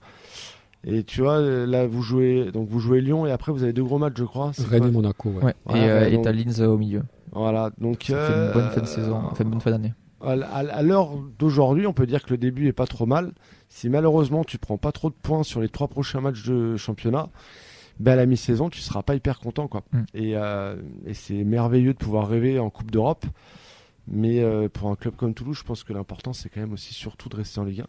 Et 0.85 1.05
tu 1.05 1.21
vois, 1.21 1.39
euh, 1.39 1.67
là 1.67 1.87
vous 1.87 2.01
jouez 2.03 2.51
donc 2.53 2.69
vous 2.69 2.81
jouez 2.81 3.01
Lyon 3.01 3.27
et 3.27 3.31
après 3.33 3.53
vous 3.53 3.63
avez 3.63 3.73
deux 3.73 3.85
gros 3.85 3.99
matchs, 3.99 4.15
je 4.17 4.25
crois. 4.25 4.53
Rennes 4.69 4.87
et 4.87 4.91
Monaco, 4.91 5.29
ouais. 5.31 5.45
Ouais. 5.45 5.55
Ouais, 5.67 5.79
et 5.79 5.91
euh, 5.91 6.01
ouais, 6.01 6.13
et 6.13 6.15
donc- 6.17 6.25
t'as 6.25 6.33
Linz 6.33 6.61
au 6.63 6.79
milieu. 6.79 7.03
Voilà, 7.33 7.71
donc 7.79 8.05
Ça 8.09 8.27
fait 8.27 8.33
une 8.33 8.53
bonne 8.53 8.71
fin 8.71 8.81
de 8.81 8.87
euh, 8.87 8.89
saison, 8.89 9.17
enfin 9.31 9.45
une 9.45 9.51
bonne 9.51 9.61
fin 9.61 9.71
d'année. 9.71 9.93
à 10.21 10.83
l'heure 10.83 11.11
d'aujourd'hui, 11.39 11.87
on 11.87 11.93
peut 11.93 12.07
dire 12.07 12.23
que 12.25 12.31
le 12.31 12.39
début 12.39 12.67
est 12.67 12.73
pas 12.73 12.87
trop 12.87 13.07
mal. 13.07 13.33
Si 13.69 13.89
malheureusement 13.89 14.43
tu 14.43 14.59
prends 14.59 14.79
pas 14.79 14.91
trop 14.93 15.11
de 15.11 15.15
points 15.15 15.43
sur 15.43 15.61
les 15.61 15.69
trois 15.69 15.87
prochains 15.89 16.21
matchs 16.21 16.45
de 16.47 16.77
championnat, 16.77 17.29
ben 18.01 18.13
à 18.13 18.17
la 18.17 18.27
mi-saison 18.27 18.71
tu 18.71 18.81
seras 18.81 19.03
pas 19.03 19.15
hyper 19.15 19.39
content 19.39 19.69
quoi. 19.69 19.83
Mm. 19.93 19.99
Et, 20.15 20.33
euh, 20.37 20.77
et 21.07 21.15
c'est 21.15 21.45
merveilleux 21.45 21.93
de 21.93 21.99
pouvoir 21.99 22.27
rêver 22.27 22.59
en 22.59 22.71
Coupe 22.71 22.91
d'Europe, 22.91 23.27
mais 24.09 24.41
euh, 24.43 24.69
pour 24.69 24.91
un 24.91 24.97
club 24.97 25.15
comme 25.17 25.35
Toulouse, 25.35 25.59
je 25.59 25.65
pense 25.65 25.85
que 25.85 25.93
l'important 25.93 26.33
c'est 26.33 26.49
quand 26.49 26.61
même 26.61 26.73
aussi 26.73 26.95
surtout 26.95 27.29
de 27.29 27.37
rester 27.37 27.61
en 27.61 27.65
Ligue 27.65 27.83
1. 27.83 27.85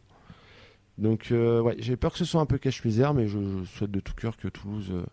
Donc 1.01 1.29
euh, 1.31 1.60
ouais, 1.62 1.75
j'ai 1.79 1.98
peur 1.98 2.12
que 2.13 2.17
ce 2.20 2.25
soit 2.25 2.39
un 2.39 2.46
peu 2.46 2.58
cache-misère, 2.58 3.13
mais 3.13 3.27
je, 3.27 3.39
je 3.39 3.65
souhaite 3.65 3.91
de 3.91 4.00
tout 4.00 4.13
cœur 4.13 4.38
que 4.38 4.48
Toulouse 4.48 4.89
euh, 4.91 5.03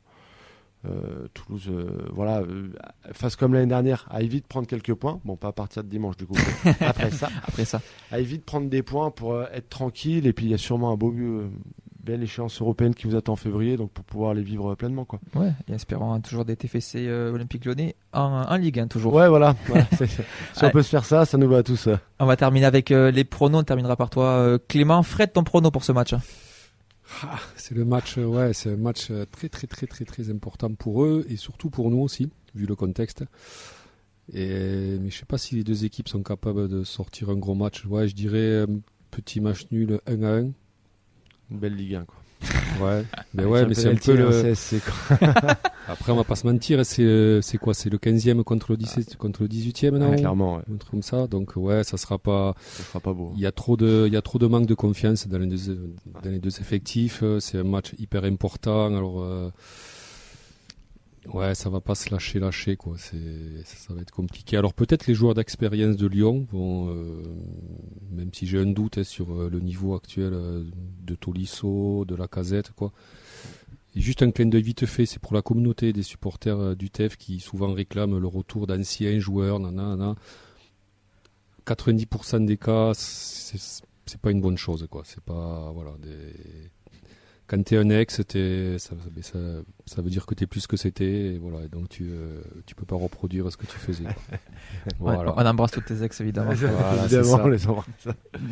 Euh, 0.87 1.26
Toulouse, 1.35 1.66
euh, 1.71 2.07
voilà, 2.12 2.38
euh, 2.42 2.68
fasse 3.12 3.35
comme 3.35 3.52
l'année 3.52 3.66
dernière, 3.66 4.07
aille 4.11 4.28
vite 4.28 4.47
prendre 4.47 4.68
quelques 4.68 4.95
points. 4.95 5.21
Bon, 5.25 5.37
pas 5.37 5.49
à 5.49 5.52
partir 5.52 5.83
de 5.83 5.88
dimanche 5.88 6.16
du 6.16 6.25
coup. 6.26 6.37
mais 6.64 6.87
après 6.87 7.11
ça, 7.11 7.28
Après 7.49 7.64
ça. 7.64 7.80
aille 8.12 8.25
vite 8.25 8.45
prendre 8.45 8.68
des 8.68 8.83
points 8.85 9.11
pour 9.11 9.42
être 9.42 9.68
tranquille. 9.68 10.26
Et 10.28 10.33
puis 10.33 10.47
il 10.47 10.50
y 10.50 10.54
a 10.54 10.59
sûrement 10.59 10.92
un 10.92 10.97
beau, 10.97 11.12
belle 12.09 12.23
échéance 12.23 12.61
européenne 12.62 12.95
qui 12.95 13.07
vous 13.07 13.15
attend 13.17 13.35
en 13.35 13.37
février, 13.37 13.77
donc 13.77 13.91
pour 13.93 14.03
pouvoir 14.05 14.33
les 14.33 14.43
vivre 14.43 14.75
pleinement, 14.75 15.05
quoi. 15.05 15.21
Ouais, 15.35 15.53
et 15.69 15.73
espérons 15.75 16.12
hein, 16.15 16.21
toujours 16.21 16.47
des 16.47 16.57
TFC 16.57 17.07
euh, 17.07 17.33
Olympique 17.35 17.67
Lyonnais 17.67 17.95
en, 18.15 18.23
en 18.49 18.57
Ligue 18.57 18.81
1 18.81 18.87
toujours. 18.88 19.12
Ouais, 19.12 19.29
voilà. 19.29 19.55
si 20.55 20.65
on 20.65 20.71
peut 20.71 20.83
se 20.83 20.88
faire 20.88 21.05
ça, 21.05 21.27
ça 21.27 21.37
nous 21.37 21.49
va 21.49 21.59
à 21.59 21.62
tous. 21.62 21.87
euh. 21.88 21.97
On 22.19 22.25
va 22.27 22.37
terminer 22.37 22.65
avec 22.67 22.91
euh, 22.91 23.11
les 23.11 23.25
pronos. 23.25 23.61
On 23.61 23.62
terminera 23.65 23.95
par 23.97 24.09
toi, 24.09 24.25
euh, 24.25 24.59
Clément. 24.69 25.03
Fred, 25.03 25.33
ton 25.35 25.45
prono 25.45 25.71
pour 25.71 25.85
ce 25.85 25.93
match. 25.93 26.15
Ah, 27.23 27.38
c'est 27.57 27.75
le 27.75 27.85
match, 27.85 28.19
euh, 28.19 28.25
ouais, 28.27 28.53
c'est 28.53 28.73
un 28.73 28.77
match 28.77 29.09
euh, 29.11 29.25
très 29.31 29.49
très 29.49 29.67
très 29.67 29.87
très 29.87 30.05
très 30.05 30.31
important 30.31 30.73
pour 30.75 31.05
eux 31.05 31.25
et 31.29 31.37
surtout 31.37 31.71
pour 31.71 31.91
nous 31.91 32.00
aussi, 32.00 32.31
vu 32.55 32.67
le 32.67 32.75
contexte. 32.75 33.25
Et, 34.33 34.99
mais 35.00 35.11
je 35.11 35.19
sais 35.19 35.25
pas 35.25 35.38
si 35.38 35.55
les 35.55 35.65
deux 35.65 35.85
équipes 35.85 36.09
sont 36.09 36.23
capables 36.23 36.69
de 36.69 36.85
sortir 36.85 37.31
un 37.31 37.37
gros 37.37 37.55
match. 37.55 37.85
Ouais, 37.87 38.09
je 38.09 38.15
dirais 38.15 38.61
un 38.62 38.81
petit 39.11 39.41
match 39.41 39.67
nul 39.71 40.00
1 40.07 40.23
à 40.23 40.38
1. 40.41 40.50
Une 41.50 41.59
belle 41.59 41.75
Ligue 41.75 41.95
1, 41.97 42.05
quoi. 42.05 42.17
Ouais, 42.81 43.02
mais 43.35 43.45
ouais, 43.45 43.67
mais 43.67 43.75
c'est 43.75 43.88
un 43.88 43.97
peu 43.97 44.14
le. 44.14 44.28
Après, 45.88 46.12
on 46.12 46.17
va 46.17 46.23
pas 46.23 46.37
se 46.37 46.47
mentir, 46.47 46.85
c'est 46.87 47.02
euh, 47.02 47.40
c'est 47.43 47.59
quoi? 47.59 47.75
C'est 47.75 47.90
le 47.90 47.99
15e 47.99 48.45
contre 48.45 48.71
le 48.71 48.76
17 48.76 49.17
contre 49.17 49.43
le 49.43 49.49
18e, 49.49 49.97
non? 49.97 50.14
Clairement, 50.14 50.57
ouais. 50.57 50.62
Un 50.73 50.76
truc 50.76 50.90
comme 50.93 51.02
ça. 51.02 51.26
Donc 51.26 51.57
ouais, 51.57 51.83
ça 51.83 51.97
sera 51.97 52.19
pas. 52.19 52.55
ça 52.61 52.85
sera 52.85 53.00
pas 53.00 53.12
beau. 53.12 53.33
Il 53.35 53.40
y 53.40 53.47
a 53.47 53.52
trop 53.52 53.76
de, 53.76 54.05
il 54.07 54.12
y 54.12 54.17
a 54.17 54.23
trop 54.23 54.38
de 54.38 54.47
manque 54.47 54.67
de 54.67 54.75
confiance 54.75 55.26
dans 55.26 55.38
les 55.38 55.47
deux, 55.47 55.93
dans 56.23 56.31
les 56.31 56.38
deux 56.38 56.61
effectifs. 56.61 57.21
Euh, 57.25 57.40
C'est 57.40 57.59
un 57.59 57.64
match 57.64 57.95
hyper 57.99 58.23
important. 58.25 58.95
Alors, 58.95 59.23
euh, 59.23 59.50
ouais, 61.33 61.55
ça 61.55 61.71
va 61.71 61.81
pas 61.81 61.95
se 61.95 62.11
lâcher, 62.11 62.39
lâcher 62.39 62.77
quoi. 62.77 62.95
C'est, 62.97 63.65
ça, 63.65 63.95
va 63.95 64.01
être 64.01 64.11
compliqué. 64.11 64.57
Alors 64.57 64.75
peut-être 64.75 65.07
les 65.07 65.15
joueurs 65.15 65.35
d'expérience 65.35 65.97
de 65.97 66.07
Lyon 66.07 66.47
vont, 66.51 66.91
euh, 66.91 67.23
même 68.11 68.31
si 68.33 68.47
j'ai 68.47 68.59
un 68.59 68.67
doute 68.67 68.99
hein, 68.99 69.05
sur 69.05 69.33
euh, 69.33 69.49
le 69.51 69.61
niveau 69.61 69.95
actuel 69.95 70.33
euh, 70.33 70.65
de 71.03 71.15
Tolisso, 71.15 72.05
de 72.07 72.15
la 72.15 72.29
Casette, 72.29 72.73
quoi. 72.73 72.93
Et 73.97 74.01
juste 74.01 74.23
un 74.23 74.31
clin 74.31 74.47
d'œil 74.47 74.63
vite 74.63 74.87
fait, 74.87 75.07
c'est 75.07 75.19
pour 75.19 75.35
la 75.35 75.43
communauté 75.43 75.93
des 75.93 76.03
supporters 76.03 76.77
du 76.77 76.91
TEF 76.91 77.17
qui 77.17 77.41
souvent 77.41 77.73
réclament 77.73 78.19
le 78.19 78.27
retour 78.27 78.67
d'anciens 78.67 79.19
joueurs, 79.19 79.59
nanana, 79.59 79.97
nanana. 79.97 80.15
90% 81.67 82.45
des 82.45 82.57
cas, 82.57 82.93
c'est 82.95 83.83
c'est 84.09 84.21
pas 84.21 84.31
une 84.31 84.41
bonne 84.41 84.57
chose, 84.57 84.87
quoi. 84.91 85.03
C'est 85.05 85.23
pas, 85.23 85.71
voilà, 85.73 85.93
des... 85.99 86.71
Quand 87.49 87.64
t'es 87.64 87.78
un 87.78 87.88
ex, 87.88 88.21
t'es- 88.28 88.78
ça, 88.78 88.95
ça, 89.23 89.38
ça 89.87 90.02
veut 90.02 90.11
dire 90.11 90.26
que 90.26 90.35
t'es 90.35 90.47
plus 90.47 90.67
que 90.67 90.76
c'était, 90.76 91.35
et 91.35 91.38
voilà. 91.38 91.64
et 91.64 91.69
donc 91.69 91.88
tu, 91.88 92.07
euh, 92.11 92.43
tu 92.67 92.75
peux 92.75 92.85
pas 92.85 92.95
reproduire 92.97 93.50
ce 93.50 93.57
que 93.57 93.64
tu 93.64 93.78
faisais. 93.78 94.05
voilà. 94.99 95.33
on 95.35 95.47
embrasse 95.47 95.71
toutes 95.71 95.87
tes 95.87 96.02
ex, 96.02 96.21
évidemment. 96.21 96.52
Voilà, 96.55 97.45
on 97.45 97.49
les 97.49 97.67
embrasse. 97.67 97.87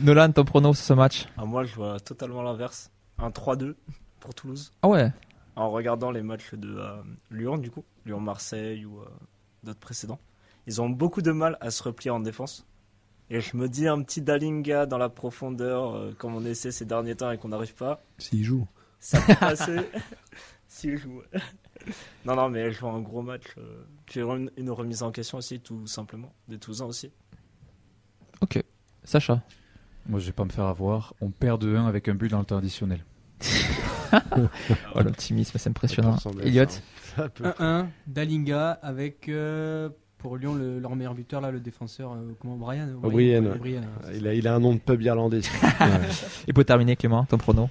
Nolan, 0.03 0.33
ton 0.33 0.45
prono 0.45 0.73
sur 0.73 0.83
ce 0.85 0.93
match? 0.95 1.27
Ah, 1.37 1.45
moi, 1.45 1.65
je 1.65 1.75
vois 1.75 2.01
totalement 2.01 2.43
l'inverse. 2.43 2.91
Un 3.19 3.29
3-2 3.29 3.75
pour 4.19 4.35
Toulouse. 4.35 4.73
Ah 4.83 4.89
ouais? 4.89 5.13
En 5.57 5.71
regardant 5.71 6.11
les 6.11 6.23
matchs 6.23 6.55
de 6.55 6.77
euh, 6.79 7.03
Lyon, 7.31 7.59
du 7.59 7.71
coup, 7.71 7.85
Lyon-Marseille 8.07 8.85
ou 8.87 9.01
euh, 9.01 9.07
d'autres 9.63 9.79
précédents, 9.81 10.21
ils 10.67 10.81
ont 10.81 10.89
beaucoup 10.89 11.21
de 11.23 11.33
mal 11.33 11.59
à 11.61 11.71
se 11.71 11.83
replier 11.83 12.11
en 12.11 12.21
défense. 12.21 12.67
Et 13.29 13.41
je 13.41 13.57
me 13.57 13.69
dis 13.69 13.89
un 13.89 14.03
petit 14.03 14.23
Dalinga 14.23 14.87
dans 14.87 14.99
la 14.99 15.09
profondeur, 15.09 15.95
euh, 15.97 16.13
comme 16.17 16.35
on 16.35 16.45
essaie 16.47 16.71
ces 16.73 16.85
derniers 16.85 17.15
temps 17.17 17.31
et 17.31 17.39
qu'on 17.39 17.49
n'arrive 17.49 17.75
pas, 17.75 18.01
S'il 18.19 18.43
joue. 18.45 18.67
Ça 19.09 19.21
peut 19.21 19.35
passer 19.39 19.77
s'il 20.69 20.97
joue. 20.97 21.23
non, 22.25 22.35
non, 22.35 22.49
mais 22.49 22.73
je 22.73 22.81
vois 22.81 22.91
un 22.93 23.01
gros 23.01 23.23
match. 23.23 23.45
euh, 23.59 23.85
puis 24.05 24.21
une 24.21 24.51
une 24.57 24.71
remise 24.71 25.03
en 25.03 25.13
question 25.13 25.39
aussi, 25.39 25.61
tout 25.61 25.87
simplement, 25.87 26.33
des 26.49 26.59
Toulousains 26.59 26.87
aussi. 26.87 27.11
Ok. 28.41 28.63
Sacha 29.05 29.41
Moi, 30.09 30.19
je 30.21 30.27
vais 30.27 30.33
pas 30.33 30.45
me 30.45 30.51
faire 30.51 30.65
avoir. 30.67 31.15
On 31.21 31.31
perd 31.31 31.61
de 31.63 31.75
1 31.77 31.87
avec 31.87 32.09
un 32.09 32.15
but 32.15 32.29
dans 32.31 32.41
le 32.41 32.45
temps 32.45 32.59
additionnel. 32.59 33.05
Oh, 34.95 35.01
l'optimisme, 35.03 35.59
c'est 35.59 35.69
impressionnant. 35.69 36.17
Elliot 36.41 36.65
ça. 36.69 36.81
Ça 37.17 37.29
peut- 37.29 37.45
1-1, 37.59 37.87
Dalinga 38.07 38.71
avec 38.81 39.29
euh, 39.29 39.89
pour 40.19 40.37
Lyon 40.37 40.55
le- 40.55 40.79
leur 40.79 40.95
meilleur 40.95 41.13
buteur 41.15 41.41
là, 41.41 41.51
le 41.51 41.59
défenseur 41.59 42.13
euh, 42.13 42.33
comment 42.41 42.57
Brian? 42.57 42.89
O'Brien, 43.03 43.45
ouais. 43.45 43.57
O'Brien, 43.57 43.83
c'est 44.05 44.17
Il 44.19 44.27
a, 44.29 44.33
il 44.35 44.47
a 44.47 44.55
un 44.55 44.61
nom 44.61 44.75
de 44.75 44.79
pub 44.79 45.03
irlandais. 45.03 45.41
Et 46.47 46.53
pour 46.53 46.65
terminer, 46.65 46.95
Clément, 46.97 47.25
ton 47.25 47.37
prono 47.37 47.69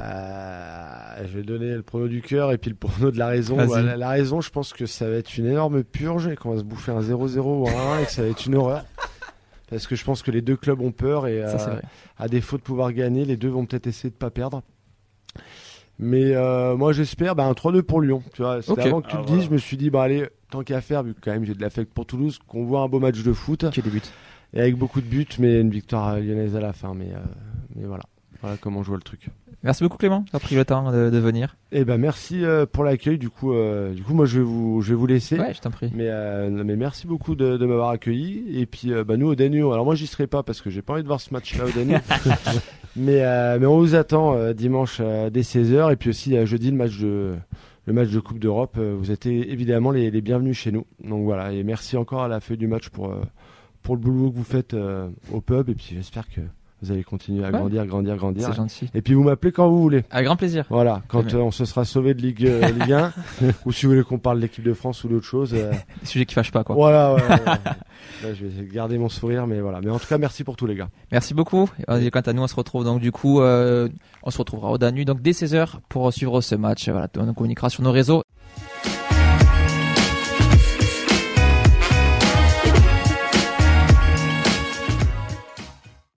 Euh, 0.00 1.24
je 1.26 1.38
vais 1.38 1.42
donner 1.44 1.74
le 1.74 1.82
prono 1.82 2.08
du 2.08 2.20
cœur 2.22 2.52
et 2.52 2.58
puis 2.58 2.70
le 2.70 2.76
prono 2.76 3.10
de 3.10 3.18
la 3.18 3.28
raison. 3.28 3.56
Bah, 3.56 3.82
la, 3.82 3.96
la 3.96 4.08
raison, 4.08 4.40
je 4.40 4.50
pense 4.50 4.72
que 4.72 4.86
ça 4.86 5.08
va 5.08 5.16
être 5.16 5.36
une 5.38 5.46
énorme 5.46 5.84
purge 5.84 6.26
et 6.28 6.36
qu'on 6.36 6.52
va 6.52 6.58
se 6.58 6.64
bouffer 6.64 6.92
un 6.92 7.00
0-0 7.00 7.38
ou 7.40 7.68
un 7.68 7.92
1 7.96 8.00
et 8.00 8.04
que 8.06 8.10
ça 8.10 8.22
va 8.22 8.28
être 8.28 8.46
une 8.46 8.56
horreur. 8.56 8.84
Parce 9.70 9.86
que 9.86 9.96
je 9.96 10.04
pense 10.04 10.22
que 10.22 10.30
les 10.30 10.42
deux 10.42 10.56
clubs 10.56 10.80
ont 10.80 10.92
peur 10.92 11.26
et 11.26 11.42
Ça, 11.46 11.70
euh, 11.70 11.80
à 12.18 12.28
défaut 12.28 12.56
de 12.56 12.62
pouvoir 12.62 12.92
gagner, 12.92 13.24
les 13.24 13.36
deux 13.36 13.48
vont 13.48 13.66
peut-être 13.66 13.86
essayer 13.86 14.10
de 14.10 14.14
pas 14.14 14.30
perdre. 14.30 14.62
Mais 15.98 16.34
euh, 16.34 16.76
moi 16.76 16.92
j'espère 16.92 17.34
bah, 17.36 17.44
un 17.44 17.52
3-2 17.52 17.82
pour 17.82 18.00
Lyon. 18.00 18.22
Tu 18.34 18.42
vois, 18.42 18.54
avant 18.54 19.00
que 19.00 19.08
tu 19.08 19.14
Ah, 19.16 19.18
le 19.20 19.24
voilà. 19.24 19.36
dises, 19.38 19.44
je 19.48 19.50
me 19.50 19.58
suis 19.58 19.76
dit 19.76 19.90
bah 19.90 20.02
allez, 20.02 20.26
tant 20.50 20.62
qu'à 20.62 20.80
faire, 20.80 21.02
vu 21.02 21.14
que 21.14 21.20
quand 21.20 21.30
même 21.32 21.44
j'ai 21.44 21.54
de 21.54 21.60
l'affect 21.62 21.92
pour 21.92 22.04
Toulouse, 22.06 22.38
qu'on 22.46 22.64
voit 22.64 22.80
un 22.80 22.88
beau 22.88 22.98
match 23.00 23.22
de 23.22 23.32
foot 23.32 23.70
Qui 23.70 23.82
débute 23.82 24.12
et 24.56 24.60
avec 24.60 24.76
beaucoup 24.76 25.00
de 25.00 25.06
buts, 25.06 25.26
mais 25.40 25.60
une 25.60 25.70
victoire 25.70 26.16
lyonnaise 26.20 26.54
à 26.54 26.60
la 26.60 26.72
fin. 26.72 26.94
Mais, 26.94 27.10
euh, 27.12 27.18
mais 27.74 27.86
voilà, 27.86 28.04
voilà 28.44 28.58
comment 28.60 28.82
je 28.82 28.88
vois 28.88 28.98
le 28.98 29.02
truc. 29.02 29.28
Merci 29.62 29.82
beaucoup, 29.82 29.96
Clément, 29.96 30.20
d'avoir 30.26 30.42
pris 30.42 30.54
le 30.54 30.66
temps 30.66 30.92
de, 30.92 31.08
de 31.08 31.18
venir. 31.18 31.56
Eh 31.72 31.86
ben 31.86 31.96
merci 31.96 32.44
euh, 32.44 32.66
pour 32.66 32.84
l'accueil. 32.84 33.16
Du 33.16 33.30
coup, 33.30 33.54
euh, 33.54 33.94
du 33.94 34.02
coup, 34.02 34.12
moi 34.12 34.26
je 34.26 34.38
vais 34.40 34.44
vous, 34.44 34.82
je 34.82 34.90
vais 34.90 34.94
vous 34.94 35.06
laisser. 35.06 35.38
Ouais, 35.38 35.54
je 35.54 35.60
t'en 35.62 35.70
prie. 35.70 35.90
Mais, 35.94 36.08
euh, 36.08 36.50
mais 36.50 36.76
merci 36.76 37.06
beaucoup 37.06 37.34
de, 37.34 37.56
de 37.56 37.64
m'avoir 37.64 37.88
accueilli. 37.88 38.44
Et 38.60 38.66
puis, 38.66 38.92
euh, 38.92 39.02
bah, 39.04 39.16
nous 39.16 39.28
au 39.28 39.34
Danube, 39.34 39.72
alors 39.72 39.86
moi 39.86 39.94
j'y 39.94 40.06
serai 40.06 40.26
pas 40.26 40.42
parce 40.42 40.60
que 40.60 40.68
j'ai 40.68 40.82
pas 40.82 40.92
envie 40.92 41.02
de 41.02 41.08
voir 41.08 41.22
ce 41.22 41.32
match-là 41.32 41.64
au 41.64 41.70
Danube. 41.70 41.96
mais, 42.96 43.24
euh, 43.24 43.58
mais 43.58 43.64
on 43.64 43.78
vous 43.78 43.94
attend 43.94 44.34
euh, 44.34 44.52
dimanche 44.52 44.98
euh, 45.00 45.30
dès 45.30 45.40
16h. 45.40 45.90
Et 45.90 45.96
puis 45.96 46.10
aussi 46.10 46.36
euh, 46.36 46.44
jeudi 46.44 46.70
le 46.70 46.76
match 46.76 46.98
de 46.98 47.34
le 47.86 47.92
match 47.94 48.10
de 48.10 48.20
Coupe 48.20 48.38
d'Europe. 48.38 48.76
Euh, 48.78 48.94
vous 48.98 49.10
êtes 49.10 49.24
évidemment 49.24 49.90
les, 49.92 50.10
les 50.10 50.20
bienvenus 50.20 50.58
chez 50.58 50.72
nous. 50.72 50.84
Donc 51.02 51.24
voilà. 51.24 51.52
Et 51.52 51.62
merci 51.62 51.96
encore 51.96 52.22
à 52.22 52.28
la 52.28 52.40
feuille 52.40 52.58
du 52.58 52.66
match 52.66 52.90
pour 52.90 53.10
euh, 53.10 53.22
pour 53.82 53.94
le 53.96 54.02
boulot 54.02 54.30
que 54.30 54.36
vous 54.36 54.44
faites 54.44 54.74
euh, 54.74 55.08
au 55.32 55.40
pub. 55.40 55.70
Et 55.70 55.74
puis 55.74 55.92
j'espère 55.94 56.28
que 56.28 56.42
vous 56.84 56.92
allez 56.92 57.04
continuer 57.04 57.44
à 57.44 57.48
Ouais. 57.50 57.58
grandir, 57.58 57.86
grandir, 57.86 58.16
grandir. 58.16 58.48
C'est 58.48 58.54
gentil. 58.56 58.88
Et 58.94 59.02
puis 59.02 59.14
vous 59.14 59.22
m'appelez 59.24 59.52
quand 59.52 59.68
vous 59.68 59.80
voulez. 59.80 60.04
Avec 60.10 60.26
grand 60.26 60.36
plaisir. 60.36 60.64
Voilà, 60.70 61.02
quand 61.08 61.34
euh, 61.34 61.38
on 61.38 61.50
se 61.50 61.64
sera 61.64 61.84
sauvé 61.84 62.14
de 62.14 62.22
Ligue, 62.22 62.46
euh, 62.46 62.68
Ligue 62.68 62.92
1, 62.92 63.12
ou 63.66 63.72
si 63.72 63.86
vous 63.86 63.92
voulez 63.92 64.04
qu'on 64.04 64.18
parle 64.18 64.36
de 64.38 64.42
l'équipe 64.42 64.64
de 64.64 64.74
France 64.74 65.02
ou 65.04 65.08
d'autre 65.08 65.26
chose. 65.26 65.52
euh, 65.54 65.72
Des 66.00 66.06
sujets 66.06 66.26
qui 66.26 66.34
fâchent 66.34 66.52
pas, 66.52 66.64
quoi. 66.64 66.74
voilà, 66.74 67.14
ouais, 67.14 67.22
ouais, 67.22 67.28
ouais. 67.30 67.36
Là, 68.22 68.34
je 68.34 68.44
vais 68.46 68.66
garder 68.72 68.96
mon 68.98 69.08
sourire, 69.08 69.46
mais 69.46 69.60
voilà. 69.60 69.80
Mais 69.82 69.90
en 69.90 69.98
tout 69.98 70.06
cas, 70.06 70.18
merci 70.18 70.44
pour 70.44 70.56
tout, 70.56 70.66
les 70.66 70.74
gars. 70.74 70.88
Merci 71.12 71.34
beaucoup. 71.34 71.68
Et 72.00 72.10
quant 72.10 72.20
à 72.20 72.32
nous, 72.32 72.42
on 72.42 72.46
se 72.46 72.54
retrouve 72.54 72.84
donc 72.84 73.00
du 73.00 73.12
coup, 73.12 73.40
euh, 73.40 73.88
on 74.22 74.30
se 74.30 74.38
retrouvera 74.38 74.70
au 74.70 74.78
Danu 74.78 75.04
donc 75.04 75.20
dès 75.22 75.32
16h 75.32 75.76
pour 75.88 76.12
suivre 76.12 76.40
ce 76.40 76.54
match. 76.54 76.88
Voilà, 76.88 77.08
on 77.18 77.32
communiquera 77.34 77.70
sur 77.70 77.82
nos 77.82 77.92
réseaux. 77.92 78.22